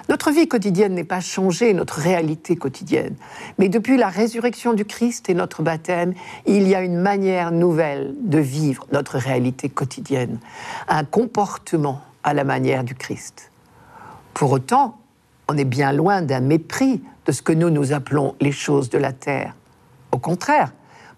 Notre 0.09 0.31
vie 0.31 0.47
quotidienne 0.47 0.93
n'est 0.93 1.03
pas 1.03 1.19
changée, 1.19 1.73
notre 1.73 1.99
réalité 1.99 2.55
quotidienne. 2.55 3.15
Mais 3.57 3.67
depuis 3.67 3.97
la 3.97 4.07
résurrection 4.07 4.73
du 4.73 4.85
Christ 4.85 5.29
et 5.29 5.33
notre 5.33 5.63
baptême, 5.63 6.13
il 6.45 6.67
y 6.67 6.75
a 6.75 6.81
une 6.81 6.97
manière 6.97 7.51
nouvelle 7.51 8.15
de 8.21 8.39
vivre 8.39 8.87
notre 8.93 9.17
réalité 9.17 9.67
quotidienne, 9.67 10.39
un 10.87 11.03
comportement 11.03 12.01
à 12.23 12.33
la 12.33 12.45
manière 12.45 12.85
du 12.85 12.95
Christ. 12.95 13.51
Pour 14.33 14.51
autant, 14.51 14.97
on 15.49 15.57
est 15.57 15.65
bien 15.65 15.91
loin 15.91 16.21
d'un 16.21 16.41
mépris 16.41 17.01
de 17.25 17.31
ce 17.31 17.41
que 17.41 17.53
nous 17.53 17.69
nous 17.69 17.91
appelons 17.91 18.35
les 18.39 18.51
choses 18.53 18.89
de 18.89 18.97
la 18.97 19.11
terre. 19.11 19.55
Au 20.11 20.17
contraire, 20.17 20.71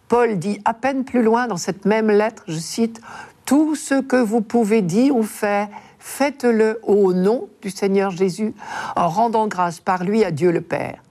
Paul 0.10 0.40
dit 0.40 0.60
à 0.66 0.74
peine 0.74 1.06
plus 1.06 1.22
loin 1.22 1.46
dans 1.46 1.58
cette 1.58 1.86
même 1.86 2.10
lettre, 2.10 2.44
je 2.48 2.58
cite, 2.58 3.00
Tout 3.46 3.76
ce 3.76 4.02
que 4.02 4.16
vous 4.16 4.42
pouvez 4.42 4.82
dire 4.82 5.16
ou 5.16 5.22
faire, 5.22 5.70
faites-le 6.00 6.80
au 6.82 7.14
nom 7.14 7.48
du 7.62 7.70
Seigneur 7.70 8.10
Jésus, 8.10 8.56
en 8.96 9.08
rendant 9.08 9.48
grâce 9.48 9.80
par 9.80 10.04
lui 10.04 10.26
à 10.26 10.32
Dieu 10.32 10.52
le 10.52 10.62
Père. 10.62 11.04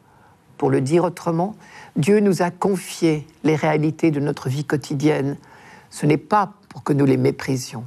Pour 0.57 0.69
le 0.69 0.81
dire 0.81 1.05
autrement, 1.05 1.55
Dieu 1.95 2.19
nous 2.19 2.43
a 2.43 2.51
confié 2.51 3.25
les 3.45 3.55
réalités 3.55 4.11
de 4.11 4.19
notre 4.19 4.49
vie 4.49 4.65
quotidienne. 4.65 5.37
Ce 5.91 6.05
n'est 6.05 6.17
pas 6.17 6.55
pour 6.69 6.83
que 6.83 6.93
nous 6.93 7.07
les 7.07 7.17
méprisions. 7.17 7.85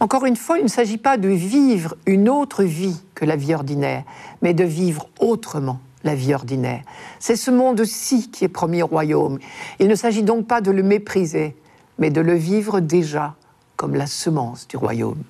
Encore 0.00 0.26
une 0.26 0.36
fois, 0.36 0.58
il 0.58 0.64
ne 0.64 0.68
s'agit 0.68 0.98
pas 0.98 1.18
de 1.18 1.28
vivre 1.28 1.94
une 2.04 2.28
autre 2.28 2.64
vie 2.64 3.00
que 3.14 3.24
la 3.24 3.36
vie 3.36 3.54
ordinaire, 3.54 4.02
mais 4.42 4.54
de 4.54 4.64
vivre 4.64 5.08
autrement 5.20 5.78
la 6.04 6.14
vie 6.14 6.34
ordinaire. 6.34 6.82
C'est 7.18 7.36
ce 7.36 7.50
monde-ci 7.50 8.30
qui 8.30 8.44
est 8.44 8.48
promis 8.48 8.82
au 8.82 8.86
royaume. 8.86 9.38
Il 9.78 9.88
ne 9.88 9.94
s'agit 9.94 10.22
donc 10.22 10.46
pas 10.46 10.60
de 10.60 10.70
le 10.70 10.82
mépriser, 10.82 11.56
mais 11.98 12.10
de 12.10 12.20
le 12.20 12.34
vivre 12.34 12.80
déjà 12.80 13.34
comme 13.76 13.94
la 13.94 14.06
semence 14.06 14.66
du 14.68 14.76
royaume. 14.76 15.22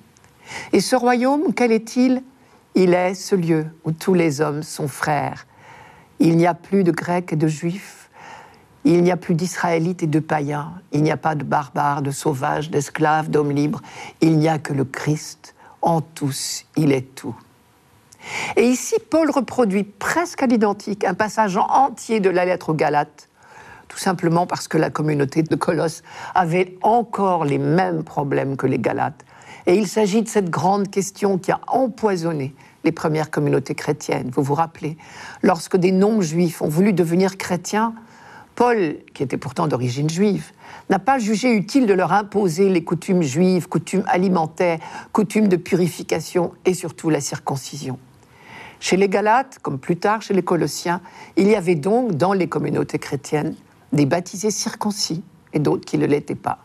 Et 0.73 0.81
ce 0.81 0.95
royaume, 0.95 1.53
quel 1.53 1.71
est-il? 1.71 2.23
Il 2.75 2.93
est 2.93 3.13
ce 3.13 3.35
lieu 3.35 3.65
où 3.83 3.91
tous 3.91 4.13
les 4.13 4.41
hommes 4.41 4.63
sont 4.63 4.87
frères. 4.87 5.47
Il 6.19 6.37
n'y 6.37 6.47
a 6.47 6.53
plus 6.53 6.83
de 6.83 6.91
Grecs 6.91 7.33
et 7.33 7.35
de 7.35 7.47
Juifs, 7.47 8.09
il 8.83 9.03
n'y 9.03 9.11
a 9.11 9.17
plus 9.17 9.35
d'Israélites 9.35 10.03
et 10.03 10.07
de 10.07 10.19
païens, 10.19 10.73
il 10.91 11.03
n'y 11.03 11.11
a 11.11 11.17
pas 11.17 11.35
de 11.35 11.43
barbares, 11.43 12.01
de 12.01 12.11
sauvages, 12.11 12.69
d'esclaves, 12.69 13.29
d'hommes 13.29 13.51
libres, 13.51 13.81
il 14.21 14.37
n'y 14.37 14.47
a 14.47 14.57
que 14.57 14.73
le 14.73 14.85
Christ. 14.85 15.55
En 15.81 16.01
tous, 16.01 16.65
il 16.75 16.91
est 16.91 17.15
tout. 17.15 17.35
Et 18.57 18.65
ici, 18.65 18.95
Paul 19.09 19.29
reproduit 19.31 19.83
presque 19.83 20.43
à 20.43 20.47
l'identique 20.47 21.03
un 21.03 21.13
passage 21.13 21.57
entier 21.57 22.19
de 22.19 22.29
la 22.29 22.45
lettre 22.45 22.69
aux 22.69 22.73
Galates, 22.73 23.29
tout 23.87 23.97
simplement 23.97 24.45
parce 24.45 24.67
que 24.67 24.77
la 24.77 24.89
communauté 24.89 25.43
de 25.43 25.55
Colosse 25.55 26.03
avait 26.35 26.77
encore 26.81 27.45
les 27.45 27.57
mêmes 27.57 28.03
problèmes 28.03 28.57
que 28.57 28.67
les 28.67 28.79
Galates. 28.79 29.25
Et 29.65 29.75
il 29.75 29.87
s'agit 29.87 30.21
de 30.21 30.27
cette 30.27 30.49
grande 30.49 30.89
question 30.89 31.37
qui 31.37 31.51
a 31.51 31.59
empoisonné 31.67 32.55
les 32.83 32.91
premières 32.91 33.29
communautés 33.29 33.75
chrétiennes. 33.75 34.31
Vous 34.33 34.43
vous 34.43 34.53
rappelez, 34.53 34.97
lorsque 35.41 35.77
des 35.77 35.91
non-juifs 35.91 36.61
ont 36.61 36.69
voulu 36.69 36.93
devenir 36.93 37.37
chrétiens, 37.37 37.93
Paul, 38.55 38.97
qui 39.13 39.23
était 39.23 39.37
pourtant 39.37 39.67
d'origine 39.67 40.09
juive, 40.09 40.51
n'a 40.89 40.99
pas 40.99 41.17
jugé 41.17 41.53
utile 41.53 41.85
de 41.85 41.93
leur 41.93 42.11
imposer 42.11 42.69
les 42.69 42.83
coutumes 42.83 43.21
juives, 43.21 43.69
coutumes 43.69 44.03
alimentaires, 44.07 44.79
coutumes 45.13 45.47
de 45.47 45.55
purification 45.55 46.53
et 46.65 46.73
surtout 46.73 47.09
la 47.09 47.21
circoncision. 47.21 47.97
Chez 48.79 48.95
les 48.97 49.09
Galates, 49.09 49.59
comme 49.61 49.77
plus 49.77 49.97
tard 49.97 50.21
chez 50.21 50.33
les 50.33 50.43
Colossiens, 50.43 51.01
il 51.35 51.47
y 51.47 51.55
avait 51.55 51.75
donc 51.75 52.13
dans 52.13 52.33
les 52.33 52.47
communautés 52.47 52.99
chrétiennes 52.99 53.55
des 53.91 54.05
baptisés 54.05 54.51
circoncis 54.51 55.23
et 55.53 55.59
d'autres 55.59 55.85
qui 55.85 55.97
ne 55.97 56.05
l'étaient 56.05 56.35
pas. 56.35 56.59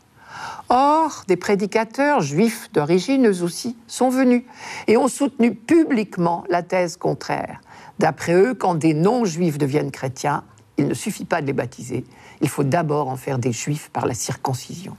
Or, 0.69 1.25
des 1.29 1.37
prédicateurs 1.37 2.21
juifs 2.21 2.71
d'origine, 2.73 3.27
eux 3.27 3.43
aussi, 3.43 3.77
sont 3.87 4.09
venus 4.09 4.45
et 4.87 4.97
ont 4.97 5.09
soutenu 5.09 5.55
publiquement 5.55 6.45
la 6.49 6.63
thèse 6.63 6.97
contraire. 6.97 7.61
D'après 7.99 8.35
eux, 8.35 8.55
quand 8.55 8.75
des 8.75 8.95
non-juifs 8.95 9.59
deviennent 9.59 9.91
chrétiens, 9.91 10.45
il 10.77 10.89
ne 10.89 10.95
suffit 10.95 11.25
pas 11.25 11.41
de 11.41 11.47
les 11.47 11.53
baptiser, 11.53 12.05
il 12.41 12.49
faut 12.49 12.65
d'abord 12.65 13.09
en 13.09 13.17
faire 13.17 13.39
des 13.39 13.53
juifs 13.53 13.91
par 13.93 14.07
la 14.07 14.15
circoncision. 14.15 14.97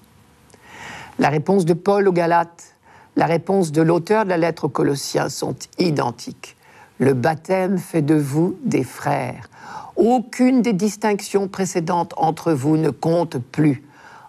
La 1.20 1.30
réponse 1.30 1.66
de 1.66 1.74
Paul 1.74 2.08
aux 2.08 2.14
Galates, 2.14 2.76
la 3.16 3.26
réponse 3.26 3.72
de 3.72 3.82
l'auteur 3.82 4.26
de 4.26 4.30
la 4.30 4.38
lettre 4.38 4.66
aux 4.66 4.70
Colossiens 4.70 5.30
sont 5.30 5.56
identiques. 5.80 6.55
Le 6.98 7.14
baptême 7.14 7.78
fait 7.78 8.02
de 8.02 8.16
vous 8.16 8.58
des 8.64 8.86
frères. 8.86 9.50
Aucune 9.98 10.62
des 10.62 10.72
distinctions 10.72 11.50
précédentes 11.50 12.14
entre 12.16 12.54
vous 12.54 12.78
ne 12.78 12.90
compte 12.90 13.38
plus. 13.38 13.84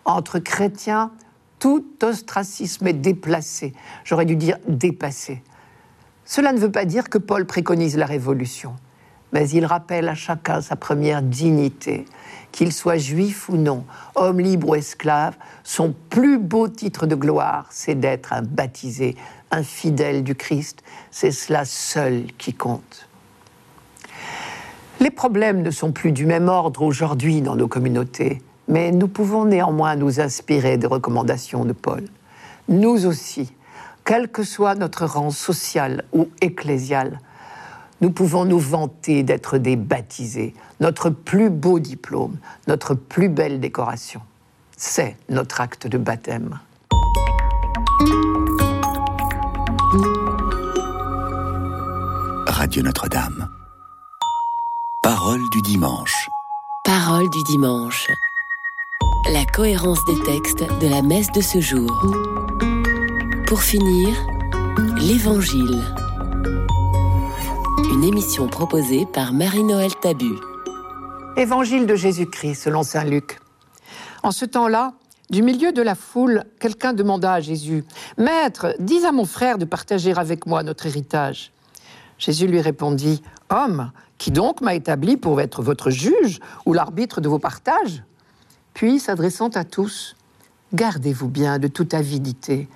Entre 0.04 0.40
chrétiens, 0.40 1.12
tout 1.60 1.84
ostracisme 2.02 2.88
est 2.88 2.92
déplacé. 2.92 3.72
J'aurais 4.04 4.24
dû 4.24 4.34
dire 4.34 4.58
dépassé. 4.66 5.44
Cela 6.24 6.52
ne 6.52 6.58
veut 6.58 6.72
pas 6.72 6.84
dire 6.84 7.08
que 7.08 7.18
Paul 7.18 7.46
préconise 7.46 7.96
la 7.96 8.06
révolution, 8.06 8.74
mais 9.32 9.48
il 9.48 9.64
rappelle 9.64 10.08
à 10.08 10.16
chacun 10.16 10.60
sa 10.60 10.74
première 10.74 11.22
dignité, 11.22 12.04
qu'il 12.50 12.72
soit 12.72 12.96
juif 12.96 13.48
ou 13.48 13.56
non, 13.56 13.84
homme 14.16 14.40
libre 14.40 14.70
ou 14.70 14.74
esclave, 14.74 15.36
son 15.62 15.94
plus 16.10 16.38
beau 16.38 16.66
titre 16.66 17.06
de 17.06 17.14
gloire, 17.14 17.66
c'est 17.70 17.94
d'être 17.94 18.32
un 18.32 18.42
baptisé, 18.42 19.14
un 19.50 19.62
fidèle 19.62 20.24
du 20.24 20.34
Christ. 20.34 20.82
C'est 21.10 21.30
cela 21.30 21.64
seul 21.64 22.24
qui 22.38 22.52
compte. 22.52 23.08
Les 25.00 25.10
problèmes 25.10 25.62
ne 25.62 25.70
sont 25.70 25.92
plus 25.92 26.12
du 26.12 26.24
même 26.24 26.48
ordre 26.48 26.82
aujourd'hui 26.82 27.42
dans 27.42 27.54
nos 27.54 27.68
communautés, 27.68 28.40
mais 28.66 28.92
nous 28.92 29.08
pouvons 29.08 29.44
néanmoins 29.44 29.94
nous 29.94 30.20
inspirer 30.20 30.78
des 30.78 30.86
recommandations 30.86 31.64
de 31.64 31.72
Paul. 31.72 32.04
Nous 32.68 33.06
aussi, 33.06 33.52
quel 34.04 34.28
que 34.28 34.42
soit 34.42 34.74
notre 34.74 35.04
rang 35.04 35.30
social 35.30 36.04
ou 36.12 36.28
ecclésial, 36.40 37.20
nous 38.00 38.10
pouvons 38.10 38.44
nous 38.44 38.58
vanter 38.58 39.22
d'être 39.22 39.58
des 39.58 39.76
baptisés, 39.76 40.54
notre 40.80 41.10
plus 41.10 41.50
beau 41.50 41.78
diplôme, 41.78 42.36
notre 42.66 42.94
plus 42.94 43.28
belle 43.28 43.60
décoration. 43.60 44.20
C'est 44.76 45.16
notre 45.28 45.60
acte 45.60 45.86
de 45.86 45.98
baptême. 45.98 46.58
Radio 52.76 52.88
Notre-Dame. 52.88 53.48
Parole 55.02 55.40
du 55.50 55.62
dimanche. 55.62 56.28
Parole 56.84 57.30
du 57.30 57.42
dimanche. 57.44 58.06
La 59.32 59.46
cohérence 59.46 60.04
des 60.04 60.22
textes 60.24 60.62
de 60.82 60.86
la 60.86 61.00
messe 61.00 61.32
de 61.32 61.40
ce 61.40 61.58
jour. 61.58 61.90
Pour 63.46 63.62
finir, 63.62 64.14
l'Évangile. 64.98 65.82
Une 67.94 68.04
émission 68.04 68.46
proposée 68.46 69.06
par 69.06 69.32
Marie-Noël 69.32 69.94
Tabu. 70.02 70.34
Évangile 71.38 71.86
de 71.86 71.94
Jésus-Christ 71.94 72.56
selon 72.56 72.82
Saint 72.82 73.04
Luc. 73.04 73.38
En 74.22 74.32
ce 74.32 74.44
temps-là, 74.44 74.92
du 75.30 75.40
milieu 75.40 75.72
de 75.72 75.80
la 75.80 75.94
foule, 75.94 76.44
quelqu'un 76.60 76.92
demanda 76.92 77.32
à 77.32 77.40
Jésus, 77.40 77.86
Maître, 78.18 78.74
dis 78.80 79.06
à 79.06 79.12
mon 79.12 79.24
frère 79.24 79.56
de 79.56 79.64
partager 79.64 80.12
avec 80.12 80.44
moi 80.44 80.62
notre 80.62 80.84
héritage. 80.84 81.52
Jésus 82.18 82.46
lui 82.46 82.60
répondit, 82.60 83.22
Homme, 83.50 83.92
qui 84.18 84.30
donc 84.30 84.60
m'a 84.60 84.74
établi 84.74 85.16
pour 85.16 85.40
être 85.40 85.62
votre 85.62 85.90
juge 85.90 86.40
ou 86.64 86.72
l'arbitre 86.72 87.20
de 87.20 87.28
vos 87.28 87.38
partages? 87.38 88.02
Puis, 88.74 88.98
s'adressant 88.98 89.48
à 89.48 89.64
tous, 89.64 90.16
Gardez-vous 90.74 91.28
bien 91.28 91.60
de 91.60 91.68
toute 91.68 91.94
avidité, 91.94 92.68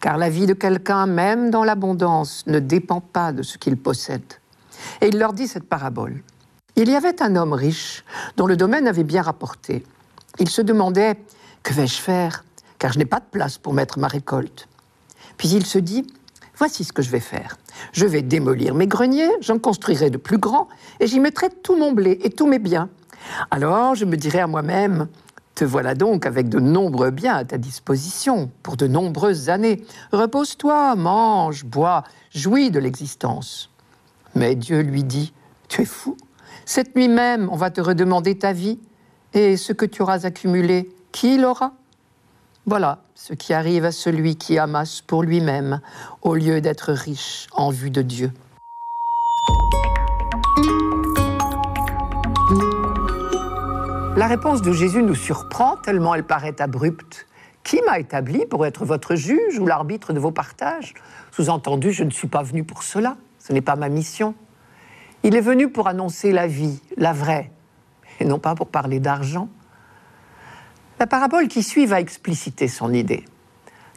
car 0.00 0.18
la 0.18 0.28
vie 0.28 0.46
de 0.46 0.52
quelqu'un, 0.52 1.06
même 1.06 1.50
dans 1.50 1.64
l'abondance, 1.64 2.44
ne 2.46 2.58
dépend 2.58 3.00
pas 3.00 3.32
de 3.32 3.42
ce 3.42 3.56
qu'il 3.56 3.78
possède. 3.78 4.22
Et 5.00 5.08
il 5.08 5.18
leur 5.18 5.32
dit 5.32 5.48
cette 5.48 5.68
parabole. 5.68 6.22
Il 6.76 6.90
y 6.90 6.94
avait 6.94 7.22
un 7.22 7.36
homme 7.36 7.54
riche 7.54 8.04
dont 8.36 8.46
le 8.46 8.56
domaine 8.56 8.86
avait 8.86 9.04
bien 9.04 9.22
rapporté. 9.22 9.84
Il 10.38 10.50
se 10.50 10.60
demandait 10.60 11.16
Que 11.62 11.72
vais-je 11.72 11.98
faire 11.98 12.44
Car 12.78 12.92
je 12.92 12.98
n'ai 12.98 13.06
pas 13.06 13.20
de 13.20 13.26
place 13.30 13.56
pour 13.56 13.72
mettre 13.72 13.98
ma 13.98 14.06
récolte? 14.06 14.68
Puis 15.38 15.48
il 15.48 15.64
se 15.64 15.78
dit 15.78 16.06
Voici 16.60 16.84
ce 16.84 16.92
que 16.92 17.00
je 17.00 17.08
vais 17.08 17.20
faire. 17.20 17.56
Je 17.94 18.04
vais 18.04 18.20
démolir 18.20 18.74
mes 18.74 18.86
greniers, 18.86 19.30
j'en 19.40 19.58
construirai 19.58 20.10
de 20.10 20.18
plus 20.18 20.36
grands, 20.36 20.68
et 21.00 21.06
j'y 21.06 21.18
mettrai 21.18 21.48
tout 21.48 21.74
mon 21.74 21.92
blé 21.92 22.18
et 22.22 22.28
tous 22.28 22.46
mes 22.46 22.58
biens. 22.58 22.90
Alors 23.50 23.94
je 23.94 24.04
me 24.04 24.14
dirai 24.18 24.40
à 24.40 24.46
moi-même, 24.46 25.08
te 25.54 25.64
voilà 25.64 25.94
donc 25.94 26.26
avec 26.26 26.50
de 26.50 26.60
nombreux 26.60 27.12
biens 27.12 27.36
à 27.36 27.46
ta 27.46 27.56
disposition 27.56 28.50
pour 28.62 28.76
de 28.76 28.86
nombreuses 28.86 29.48
années. 29.48 29.82
Repose-toi, 30.12 30.96
mange, 30.96 31.64
bois, 31.64 32.04
jouis 32.30 32.70
de 32.70 32.78
l'existence. 32.78 33.70
Mais 34.34 34.54
Dieu 34.54 34.82
lui 34.82 35.02
dit, 35.02 35.32
tu 35.68 35.80
es 35.80 35.86
fou. 35.86 36.14
Cette 36.66 36.94
nuit 36.94 37.08
même, 37.08 37.48
on 37.50 37.56
va 37.56 37.70
te 37.70 37.80
redemander 37.80 38.36
ta 38.36 38.52
vie, 38.52 38.78
et 39.32 39.56
ce 39.56 39.72
que 39.72 39.86
tu 39.86 40.02
auras 40.02 40.26
accumulé, 40.26 40.94
qui 41.10 41.38
l'aura? 41.38 41.72
Voilà 42.66 42.98
ce 43.22 43.34
qui 43.34 43.52
arrive 43.52 43.84
à 43.84 43.92
celui 43.92 44.36
qui 44.36 44.58
amasse 44.58 45.02
pour 45.02 45.22
lui-même 45.22 45.82
au 46.22 46.34
lieu 46.34 46.62
d'être 46.62 46.90
riche 46.90 47.48
en 47.52 47.68
vue 47.68 47.90
de 47.90 48.00
Dieu. 48.00 48.32
La 54.16 54.26
réponse 54.26 54.62
de 54.62 54.72
Jésus 54.72 55.02
nous 55.02 55.14
surprend 55.14 55.76
tellement 55.76 56.14
elle 56.14 56.24
paraît 56.24 56.62
abrupte. 56.62 57.26
Qui 57.62 57.82
m'a 57.86 57.98
établi 57.98 58.46
pour 58.46 58.64
être 58.64 58.86
votre 58.86 59.16
juge 59.16 59.58
ou 59.58 59.66
l'arbitre 59.66 60.14
de 60.14 60.18
vos 60.18 60.32
partages? 60.32 60.94
Sous-entendu, 61.30 61.92
je 61.92 62.04
ne 62.04 62.10
suis 62.10 62.28
pas 62.28 62.42
venu 62.42 62.64
pour 62.64 62.82
cela, 62.82 63.18
ce 63.38 63.52
n'est 63.52 63.60
pas 63.60 63.76
ma 63.76 63.90
mission. 63.90 64.34
Il 65.24 65.36
est 65.36 65.42
venu 65.42 65.70
pour 65.70 65.88
annoncer 65.88 66.32
la 66.32 66.46
vie, 66.46 66.80
la 66.96 67.12
vraie, 67.12 67.52
et 68.18 68.24
non 68.24 68.38
pas 68.38 68.54
pour 68.54 68.68
parler 68.68 68.98
d'argent. 68.98 69.50
La 71.00 71.06
parabole 71.06 71.48
qui 71.48 71.62
suit 71.62 71.86
va 71.86 71.98
expliciter 71.98 72.68
son 72.68 72.92
idée. 72.92 73.24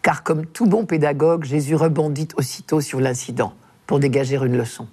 Car 0.04 0.24
comme 0.24 0.46
tout 0.46 0.68
bon 0.68 0.86
pédagogue, 0.86 1.44
Jésus 1.44 1.76
rebondit 1.76 2.30
aussitôt 2.38 2.80
sur 2.80 3.02
l'incident 3.02 3.54
pour 3.86 4.00
dégager 4.00 4.38
une 4.38 4.56
leçon. 4.56 4.88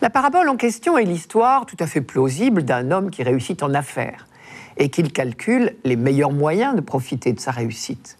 La 0.00 0.10
parabole 0.10 0.48
en 0.48 0.56
question 0.56 0.96
est 0.96 1.04
l'histoire 1.04 1.66
tout 1.66 1.76
à 1.80 1.88
fait 1.88 2.00
plausible 2.00 2.62
d'un 2.62 2.92
homme 2.92 3.10
qui 3.10 3.24
réussit 3.24 3.64
en 3.64 3.74
affaires 3.74 4.28
et 4.76 4.90
qu'il 4.90 5.12
calcule 5.12 5.74
les 5.82 5.96
meilleurs 5.96 6.30
moyens 6.30 6.76
de 6.76 6.80
profiter 6.80 7.32
de 7.32 7.40
sa 7.40 7.50
réussite. 7.50 8.16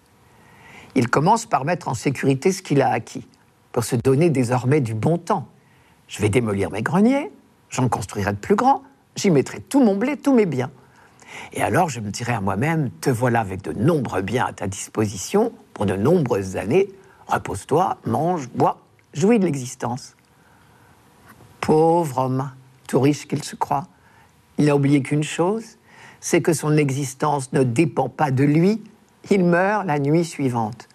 Il 0.96 1.08
commence 1.08 1.46
par 1.46 1.64
mettre 1.64 1.86
en 1.86 1.94
sécurité 1.94 2.50
ce 2.50 2.62
qu'il 2.62 2.82
a 2.82 2.90
acquis, 2.90 3.28
pour 3.70 3.84
se 3.84 3.94
donner 3.94 4.28
désormais 4.28 4.80
du 4.80 4.94
bon 4.94 5.18
temps. 5.18 5.46
Je 6.08 6.20
vais 6.20 6.30
démolir 6.30 6.72
mes 6.72 6.82
greniers, 6.82 7.30
j'en 7.68 7.88
construirai 7.88 8.32
de 8.32 8.38
plus 8.38 8.56
grands, 8.56 8.82
j'y 9.14 9.30
mettrai 9.30 9.60
tout 9.60 9.84
mon 9.84 9.94
blé, 9.94 10.16
tous 10.16 10.34
mes 10.34 10.46
biens. 10.46 10.72
Et 11.52 11.62
alors 11.62 11.88
je 11.88 12.00
me 12.00 12.10
dirais 12.10 12.34
à 12.34 12.40
moi-même, 12.40 12.90
te 13.00 13.10
voilà 13.10 13.40
avec 13.40 13.62
de 13.62 13.72
nombreux 13.72 14.22
biens 14.22 14.46
à 14.46 14.52
ta 14.52 14.66
disposition 14.66 15.52
pour 15.74 15.86
de 15.86 15.94
nombreuses 15.94 16.56
années, 16.56 16.88
repose-toi, 17.26 17.98
mange, 18.06 18.48
bois, 18.50 18.78
jouis 19.14 19.38
de 19.38 19.44
l'existence. 19.44 20.16
Pauvre 21.60 22.18
homme, 22.18 22.50
tout 22.88 23.00
riche 23.00 23.26
qu'il 23.26 23.44
se 23.44 23.56
croit, 23.56 23.86
il 24.58 24.66
n'a 24.66 24.76
oublié 24.76 25.02
qu'une 25.02 25.22
chose, 25.22 25.78
c'est 26.20 26.42
que 26.42 26.52
son 26.52 26.76
existence 26.76 27.52
ne 27.52 27.62
dépend 27.62 28.08
pas 28.08 28.30
de 28.30 28.44
lui, 28.44 28.82
il 29.30 29.44
meurt 29.44 29.86
la 29.86 29.98
nuit 29.98 30.24
suivante. 30.24 30.88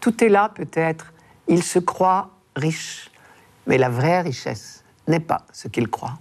Tout 0.00 0.22
est 0.22 0.28
là 0.28 0.50
peut-être, 0.54 1.12
il 1.48 1.62
se 1.62 1.78
croit 1.78 2.30
riche, 2.56 3.10
mais 3.66 3.78
la 3.78 3.88
vraie 3.88 4.20
richesse 4.20 4.84
n'est 5.08 5.20
pas 5.20 5.46
ce 5.52 5.68
qu'il 5.68 5.88
croit. 5.88 6.18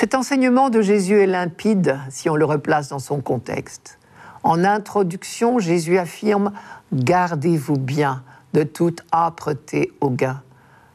Cet 0.00 0.14
enseignement 0.14 0.70
de 0.70 0.80
Jésus 0.80 1.20
est 1.20 1.26
limpide 1.26 1.98
si 2.08 2.30
on 2.30 2.36
le 2.36 2.44
replace 2.44 2.88
dans 2.88 3.00
son 3.00 3.20
contexte. 3.20 3.98
En 4.44 4.62
introduction, 4.62 5.58
Jésus 5.58 5.98
affirme 5.98 6.52
Gardez-vous 6.92 7.76
bien 7.76 8.22
de 8.52 8.62
toute 8.62 9.04
âpreté 9.12 9.92
au 10.00 10.10
gain, 10.10 10.40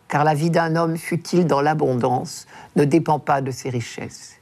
car 0.08 0.24
la 0.24 0.34
vie 0.34 0.50
d'un 0.50 0.78
homme, 0.78 0.96
fut-il 0.96 1.46
dans 1.46 1.60
l'abondance, 1.60 2.48
ne 2.78 2.86
dépend 2.86 3.20
pas 3.20 3.42
de 3.42 3.52
ses 3.52 3.70
richesses. 3.70 4.40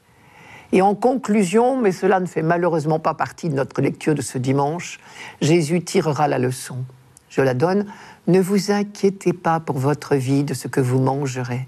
Et 0.71 0.84
en 0.84 0.93
conclusion, 0.93 1.82
mais 1.82 1.91
cela 1.91 2.19
ne 2.19 2.28
fait 2.28 2.43
malheureusement 2.43 3.00
pas 3.00 3.15
partie 3.15 3.50
de 3.50 3.56
notre 3.56 3.82
lecture 3.82 4.13
de 4.13 4.21
ce 4.21 4.38
dimanche, 4.38 5.00
Jésus 5.41 5.84
tirera 5.84 6.28
la 6.28 6.38
leçon. 6.38 6.78
Je 7.30 7.41
la 7.41 7.56
donne 7.56 7.88
ne 8.28 8.40
vous 8.40 8.72
inquiétez 8.72 9.34
pas 9.34 9.60
pour 9.60 9.78
votre 9.78 10.16
vie 10.16 10.44
de 10.44 10.54
ce 10.54 10.68
que 10.68 10.80
vous 10.80 11.00
mangerez, 11.00 11.68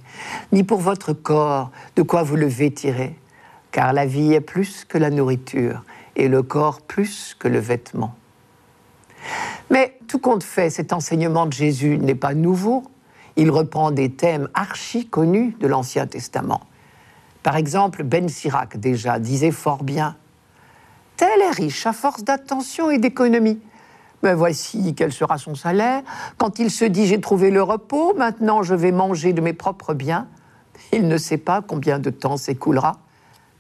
ni 0.51 0.63
pour 0.63 0.79
votre 0.79 1.13
corps 1.13 1.71
de 1.95 2.01
quoi 2.01 2.23
vous 2.23 2.35
le 2.35 2.47
vêtirez, 2.47 3.15
car 3.71 3.93
la 3.93 4.05
vie 4.05 4.33
est 4.33 4.41
plus 4.41 4.85
que 4.85 4.97
la 4.97 5.09
nourriture 5.09 5.83
et 6.15 6.27
le 6.27 6.43
corps 6.43 6.81
plus 6.81 7.35
que 7.37 7.47
le 7.47 7.59
vêtement. 7.59 8.15
Mais 9.69 9.97
tout 10.07 10.19
compte 10.19 10.43
fait, 10.43 10.69
cet 10.69 10.93
enseignement 10.93 11.45
de 11.45 11.53
Jésus 11.53 11.97
n'est 11.97 12.15
pas 12.15 12.33
nouveau. 12.33 12.83
Il 13.35 13.49
reprend 13.49 13.91
des 13.91 14.11
thèmes 14.11 14.47
archi 14.53 15.07
connus 15.07 15.55
de 15.59 15.67
l'Ancien 15.67 16.05
Testament. 16.05 16.61
Par 17.41 17.55
exemple, 17.55 18.03
Ben 18.03 18.29
Sirac 18.29 18.77
déjà 18.77 19.19
disait 19.19 19.51
fort 19.51 19.83
bien 19.83 20.15
Tel 21.17 21.41
est 21.41 21.51
riche 21.51 21.85
à 21.85 21.93
force 21.93 22.23
d'attention 22.23 22.91
et 22.91 22.97
d'économie. 22.97 23.59
Mais 24.23 24.33
voici 24.33 24.95
quel 24.95 25.11
sera 25.11 25.37
son 25.37 25.53
salaire. 25.53 26.01
Quand 26.37 26.57
il 26.57 26.71
se 26.71 26.85
dit 26.85 27.05
j'ai 27.05 27.19
trouvé 27.19 27.51
le 27.51 27.61
repos, 27.61 28.13
maintenant 28.15 28.63
je 28.63 28.73
vais 28.73 28.91
manger 28.91 29.33
de 29.33 29.41
mes 29.41 29.53
propres 29.53 29.93
biens, 29.93 30.27
il 30.93 31.07
ne 31.07 31.17
sait 31.17 31.37
pas 31.37 31.61
combien 31.61 31.99
de 31.99 32.09
temps 32.09 32.37
s'écoulera, 32.37 32.93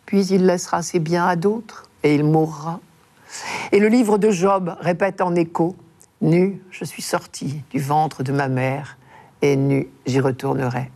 puis 0.05 0.25
il 0.27 0.45
laissera 0.45 0.81
ses 0.81 0.99
biens 0.99 1.27
à 1.27 1.35
d'autres 1.35 1.89
et 2.03 2.15
il 2.15 2.23
mourra. 2.23 2.79
Et 3.71 3.79
le 3.79 3.87
livre 3.87 4.17
de 4.17 4.31
Job 4.31 4.75
répète 4.79 5.21
en 5.21 5.35
écho 5.35 5.75
Nu, 6.21 6.61
je 6.71 6.85
suis 6.85 7.01
sorti 7.01 7.61
du 7.69 7.79
ventre 7.79 8.23
de 8.23 8.31
ma 8.31 8.47
mère, 8.47 8.97
et 9.41 9.55
nu, 9.55 9.89
j'y 10.05 10.19
retournerai. 10.19 10.89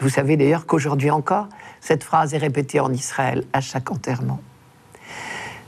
Vous 0.00 0.08
savez 0.08 0.36
d'ailleurs 0.36 0.66
qu'aujourd'hui 0.66 1.10
encore, 1.10 1.48
cette 1.80 2.02
phrase 2.02 2.34
est 2.34 2.38
répétée 2.38 2.80
en 2.80 2.92
Israël 2.92 3.44
à 3.52 3.60
chaque 3.60 3.92
enterrement. 3.92 4.40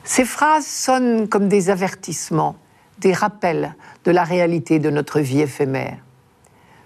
Ces 0.03 0.25
phrases 0.25 0.67
sonnent 0.67 1.29
comme 1.29 1.49
des 1.49 1.71
avertissements, 1.71 2.57
des 2.99 3.13
rappels 3.13 3.75
de 4.05 4.11
la 4.11 4.25
réalité 4.25 4.79
de 4.79 4.91
notre 4.91 5.21
vie 5.21 5.41
éphémère. 5.41 5.99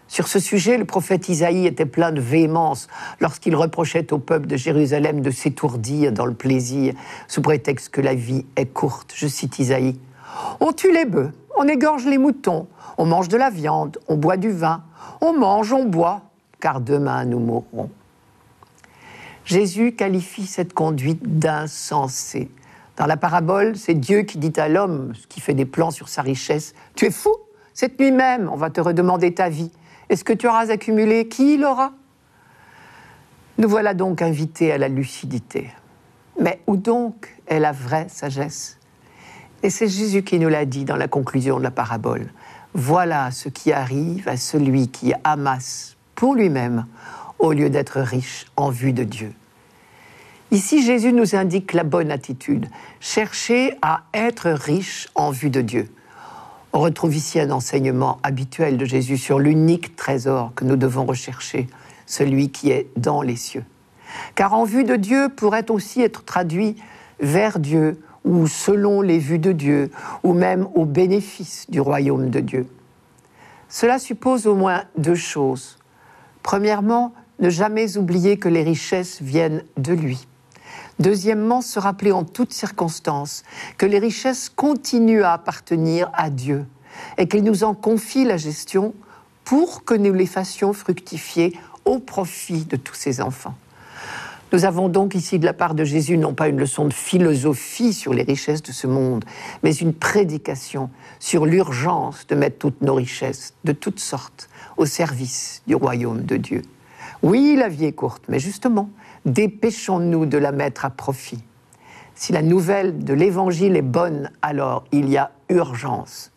Sur 0.08 0.26
ce 0.26 0.40
sujet, 0.40 0.78
le 0.78 0.86
prophète 0.86 1.28
Isaïe 1.28 1.66
était 1.66 1.84
plein 1.84 2.12
de 2.12 2.20
véhémence 2.20 2.88
lorsqu'il 3.20 3.54
reprochait 3.54 4.10
au 4.12 4.18
peuple 4.18 4.46
de 4.46 4.56
Jérusalem 4.56 5.20
de 5.20 5.30
s'étourdir 5.30 6.12
dans 6.12 6.24
le 6.24 6.32
plaisir 6.32 6.94
sous 7.28 7.42
prétexte 7.42 7.90
que 7.90 8.00
la 8.00 8.14
vie 8.14 8.46
est 8.56 8.72
courte. 8.72 9.12
Je 9.14 9.26
cite 9.26 9.58
Isaïe. 9.58 9.98
On 10.60 10.72
tue 10.72 10.92
les 10.92 11.04
bœufs, 11.04 11.32
on 11.58 11.68
égorge 11.68 12.06
les 12.06 12.16
moutons, 12.16 12.68
on 12.96 13.04
mange 13.04 13.28
de 13.28 13.36
la 13.36 13.50
viande, 13.50 13.98
on 14.08 14.16
boit 14.16 14.38
du 14.38 14.50
vin, 14.50 14.82
on 15.20 15.34
mange, 15.34 15.72
on 15.74 15.84
boit, 15.84 16.22
car 16.58 16.80
demain 16.80 17.26
nous 17.26 17.40
mourrons. 17.40 17.90
Jésus 19.44 19.92
qualifie 19.92 20.46
cette 20.46 20.72
conduite 20.72 21.38
d'insensée. 21.38 22.50
Dans 22.98 23.06
la 23.06 23.16
parabole, 23.16 23.76
c'est 23.76 23.94
Dieu 23.94 24.22
qui 24.22 24.38
dit 24.38 24.58
à 24.58 24.68
l'homme, 24.68 25.12
qui 25.28 25.40
fait 25.40 25.54
des 25.54 25.64
plans 25.64 25.92
sur 25.92 26.08
sa 26.08 26.20
richesse, 26.20 26.74
Tu 26.96 27.06
es 27.06 27.10
fou 27.12 27.30
Cette 27.72 28.00
nuit 28.00 28.10
même, 28.10 28.50
on 28.52 28.56
va 28.56 28.70
te 28.70 28.80
redemander 28.80 29.32
ta 29.32 29.48
vie. 29.48 29.70
Est-ce 30.08 30.24
que 30.24 30.32
tu 30.32 30.48
auras 30.48 30.68
accumulé 30.70 31.28
Qui 31.28 31.58
l'aura 31.58 31.92
Nous 33.56 33.68
voilà 33.68 33.94
donc 33.94 34.20
invités 34.20 34.72
à 34.72 34.78
la 34.78 34.88
lucidité. 34.88 35.70
Mais 36.40 36.60
où 36.66 36.76
donc 36.76 37.36
est 37.46 37.60
la 37.60 37.70
vraie 37.70 38.08
sagesse? 38.08 38.78
Et 39.62 39.70
c'est 39.70 39.88
Jésus 39.88 40.24
qui 40.24 40.40
nous 40.40 40.48
l'a 40.48 40.64
dit 40.64 40.84
dans 40.84 40.96
la 40.96 41.06
conclusion 41.06 41.58
de 41.58 41.62
la 41.62 41.70
parabole. 41.70 42.32
Voilà 42.74 43.30
ce 43.30 43.48
qui 43.48 43.72
arrive 43.72 44.28
à 44.28 44.36
celui 44.36 44.88
qui 44.88 45.12
amasse 45.22 45.96
pour 46.16 46.34
lui-même 46.34 46.84
au 47.38 47.52
lieu 47.52 47.70
d'être 47.70 48.00
riche 48.00 48.46
en 48.56 48.70
vue 48.70 48.92
de 48.92 49.04
Dieu. 49.04 49.32
Ici, 50.50 50.82
Jésus 50.82 51.12
nous 51.12 51.36
indique 51.36 51.74
la 51.74 51.84
bonne 51.84 52.10
attitude, 52.10 52.68
chercher 53.00 53.76
à 53.82 54.04
être 54.14 54.48
riche 54.48 55.08
en 55.14 55.30
vue 55.30 55.50
de 55.50 55.60
Dieu. 55.60 55.90
On 56.72 56.80
retrouve 56.80 57.14
ici 57.14 57.38
un 57.38 57.50
enseignement 57.50 58.18
habituel 58.22 58.78
de 58.78 58.86
Jésus 58.86 59.18
sur 59.18 59.38
l'unique 59.38 59.94
trésor 59.94 60.52
que 60.54 60.64
nous 60.64 60.76
devons 60.76 61.04
rechercher, 61.04 61.66
celui 62.06 62.50
qui 62.50 62.70
est 62.70 62.88
dans 62.96 63.20
les 63.20 63.36
cieux. 63.36 63.64
Car 64.34 64.54
en 64.54 64.64
vue 64.64 64.84
de 64.84 64.96
Dieu 64.96 65.28
pourrait 65.28 65.70
aussi 65.70 66.00
être 66.00 66.24
traduit 66.24 66.76
vers 67.20 67.58
Dieu 67.58 68.00
ou 68.24 68.46
selon 68.46 69.02
les 69.02 69.18
vues 69.18 69.38
de 69.38 69.52
Dieu, 69.52 69.90
ou 70.22 70.32
même 70.32 70.66
au 70.74 70.86
bénéfice 70.86 71.66
du 71.68 71.80
royaume 71.80 72.30
de 72.30 72.40
Dieu. 72.40 72.66
Cela 73.68 73.98
suppose 73.98 74.46
au 74.46 74.54
moins 74.54 74.84
deux 74.96 75.14
choses. 75.14 75.78
Premièrement, 76.42 77.12
ne 77.38 77.50
jamais 77.50 77.98
oublier 77.98 78.38
que 78.38 78.48
les 78.48 78.62
richesses 78.62 79.20
viennent 79.20 79.62
de 79.76 79.92
lui. 79.92 80.26
Deuxièmement, 80.98 81.60
se 81.60 81.78
rappeler 81.78 82.12
en 82.12 82.24
toutes 82.24 82.52
circonstances 82.52 83.44
que 83.76 83.86
les 83.86 83.98
richesses 83.98 84.48
continuent 84.48 85.22
à 85.22 85.32
appartenir 85.32 86.10
à 86.12 86.30
Dieu 86.30 86.66
et 87.16 87.28
qu'il 87.28 87.44
nous 87.44 87.62
en 87.64 87.74
confie 87.74 88.24
la 88.24 88.36
gestion 88.36 88.94
pour 89.44 89.84
que 89.84 89.94
nous 89.94 90.12
les 90.12 90.26
fassions 90.26 90.72
fructifier 90.72 91.56
au 91.84 91.98
profit 92.00 92.64
de 92.64 92.76
tous 92.76 92.94
ses 92.94 93.20
enfants. 93.20 93.54
Nous 94.50 94.64
avons 94.64 94.88
donc 94.88 95.14
ici 95.14 95.38
de 95.38 95.44
la 95.44 95.52
part 95.52 95.74
de 95.74 95.84
Jésus 95.84 96.16
non 96.16 96.32
pas 96.32 96.48
une 96.48 96.58
leçon 96.58 96.86
de 96.86 96.92
philosophie 96.92 97.92
sur 97.92 98.14
les 98.14 98.22
richesses 98.22 98.62
de 98.62 98.72
ce 98.72 98.86
monde, 98.86 99.26
mais 99.62 99.74
une 99.74 99.92
prédication 99.92 100.88
sur 101.20 101.44
l'urgence 101.44 102.26
de 102.26 102.34
mettre 102.34 102.58
toutes 102.58 102.80
nos 102.80 102.94
richesses, 102.94 103.52
de 103.64 103.72
toutes 103.72 104.00
sortes, 104.00 104.48
au 104.78 104.86
service 104.86 105.62
du 105.66 105.74
royaume 105.74 106.22
de 106.22 106.38
Dieu. 106.38 106.62
Oui, 107.22 107.56
la 107.58 107.68
vie 107.68 107.84
est 107.84 107.92
courte, 107.92 108.22
mais 108.28 108.38
justement, 108.38 108.88
dépêchons-nous 109.28 110.26
de 110.26 110.38
la 110.38 110.52
mettre 110.52 110.84
à 110.84 110.90
profit. 110.90 111.42
Si 112.14 112.32
la 112.32 112.42
nouvelle 112.42 113.04
de 113.04 113.14
l'Évangile 113.14 113.76
est 113.76 113.82
bonne, 113.82 114.30
alors 114.42 114.84
il 114.92 115.08
y 115.08 115.16
a 115.16 115.30
urgence 115.48 116.32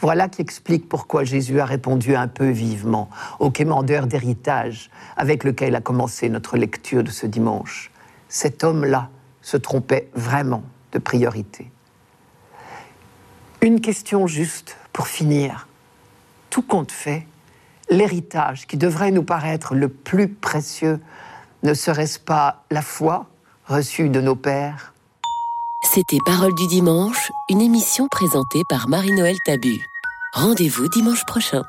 voilà 0.00 0.28
qui 0.28 0.42
explique 0.42 0.88
pourquoi 0.88 1.24
Jésus 1.24 1.60
a 1.60 1.64
répondu 1.64 2.14
un 2.14 2.28
peu 2.28 2.48
vivement 2.48 3.08
au 3.40 3.50
quémandeur 3.50 4.06
d'héritage 4.06 4.90
avec 5.16 5.42
lequel 5.42 5.74
a 5.74 5.80
commencé 5.80 6.28
notre 6.28 6.56
lecture 6.56 7.02
de 7.02 7.10
ce 7.10 7.26
dimanche. 7.26 7.90
Cet 8.28 8.62
homme-là 8.62 9.10
se 9.42 9.56
trompait 9.56 10.08
vraiment 10.14 10.62
de 10.92 10.98
priorité. 10.98 11.70
Une 13.60 13.80
question 13.80 14.28
juste 14.28 14.76
pour 14.92 15.08
finir. 15.08 15.66
Tout 16.48 16.62
compte 16.62 16.92
fait, 16.92 17.26
l'héritage 17.90 18.68
qui 18.68 18.76
devrait 18.76 19.10
nous 19.10 19.24
paraître 19.24 19.74
le 19.74 19.88
plus 19.88 20.28
précieux, 20.28 21.00
ne 21.62 21.74
serait-ce 21.74 22.18
pas 22.18 22.64
la 22.70 22.82
foi 22.82 23.26
reçue 23.66 24.08
de 24.08 24.20
nos 24.20 24.36
pères 24.36 24.92
c'était 25.84 26.18
Parole 26.26 26.54
du 26.54 26.66
dimanche, 26.66 27.30
une 27.48 27.60
émission 27.60 28.08
présentée 28.08 28.62
par 28.68 28.88
Marie-Noël 28.88 29.36
Tabu. 29.46 29.80
Rendez-vous 30.34 30.88
dimanche 30.88 31.24
prochain. 31.24 31.62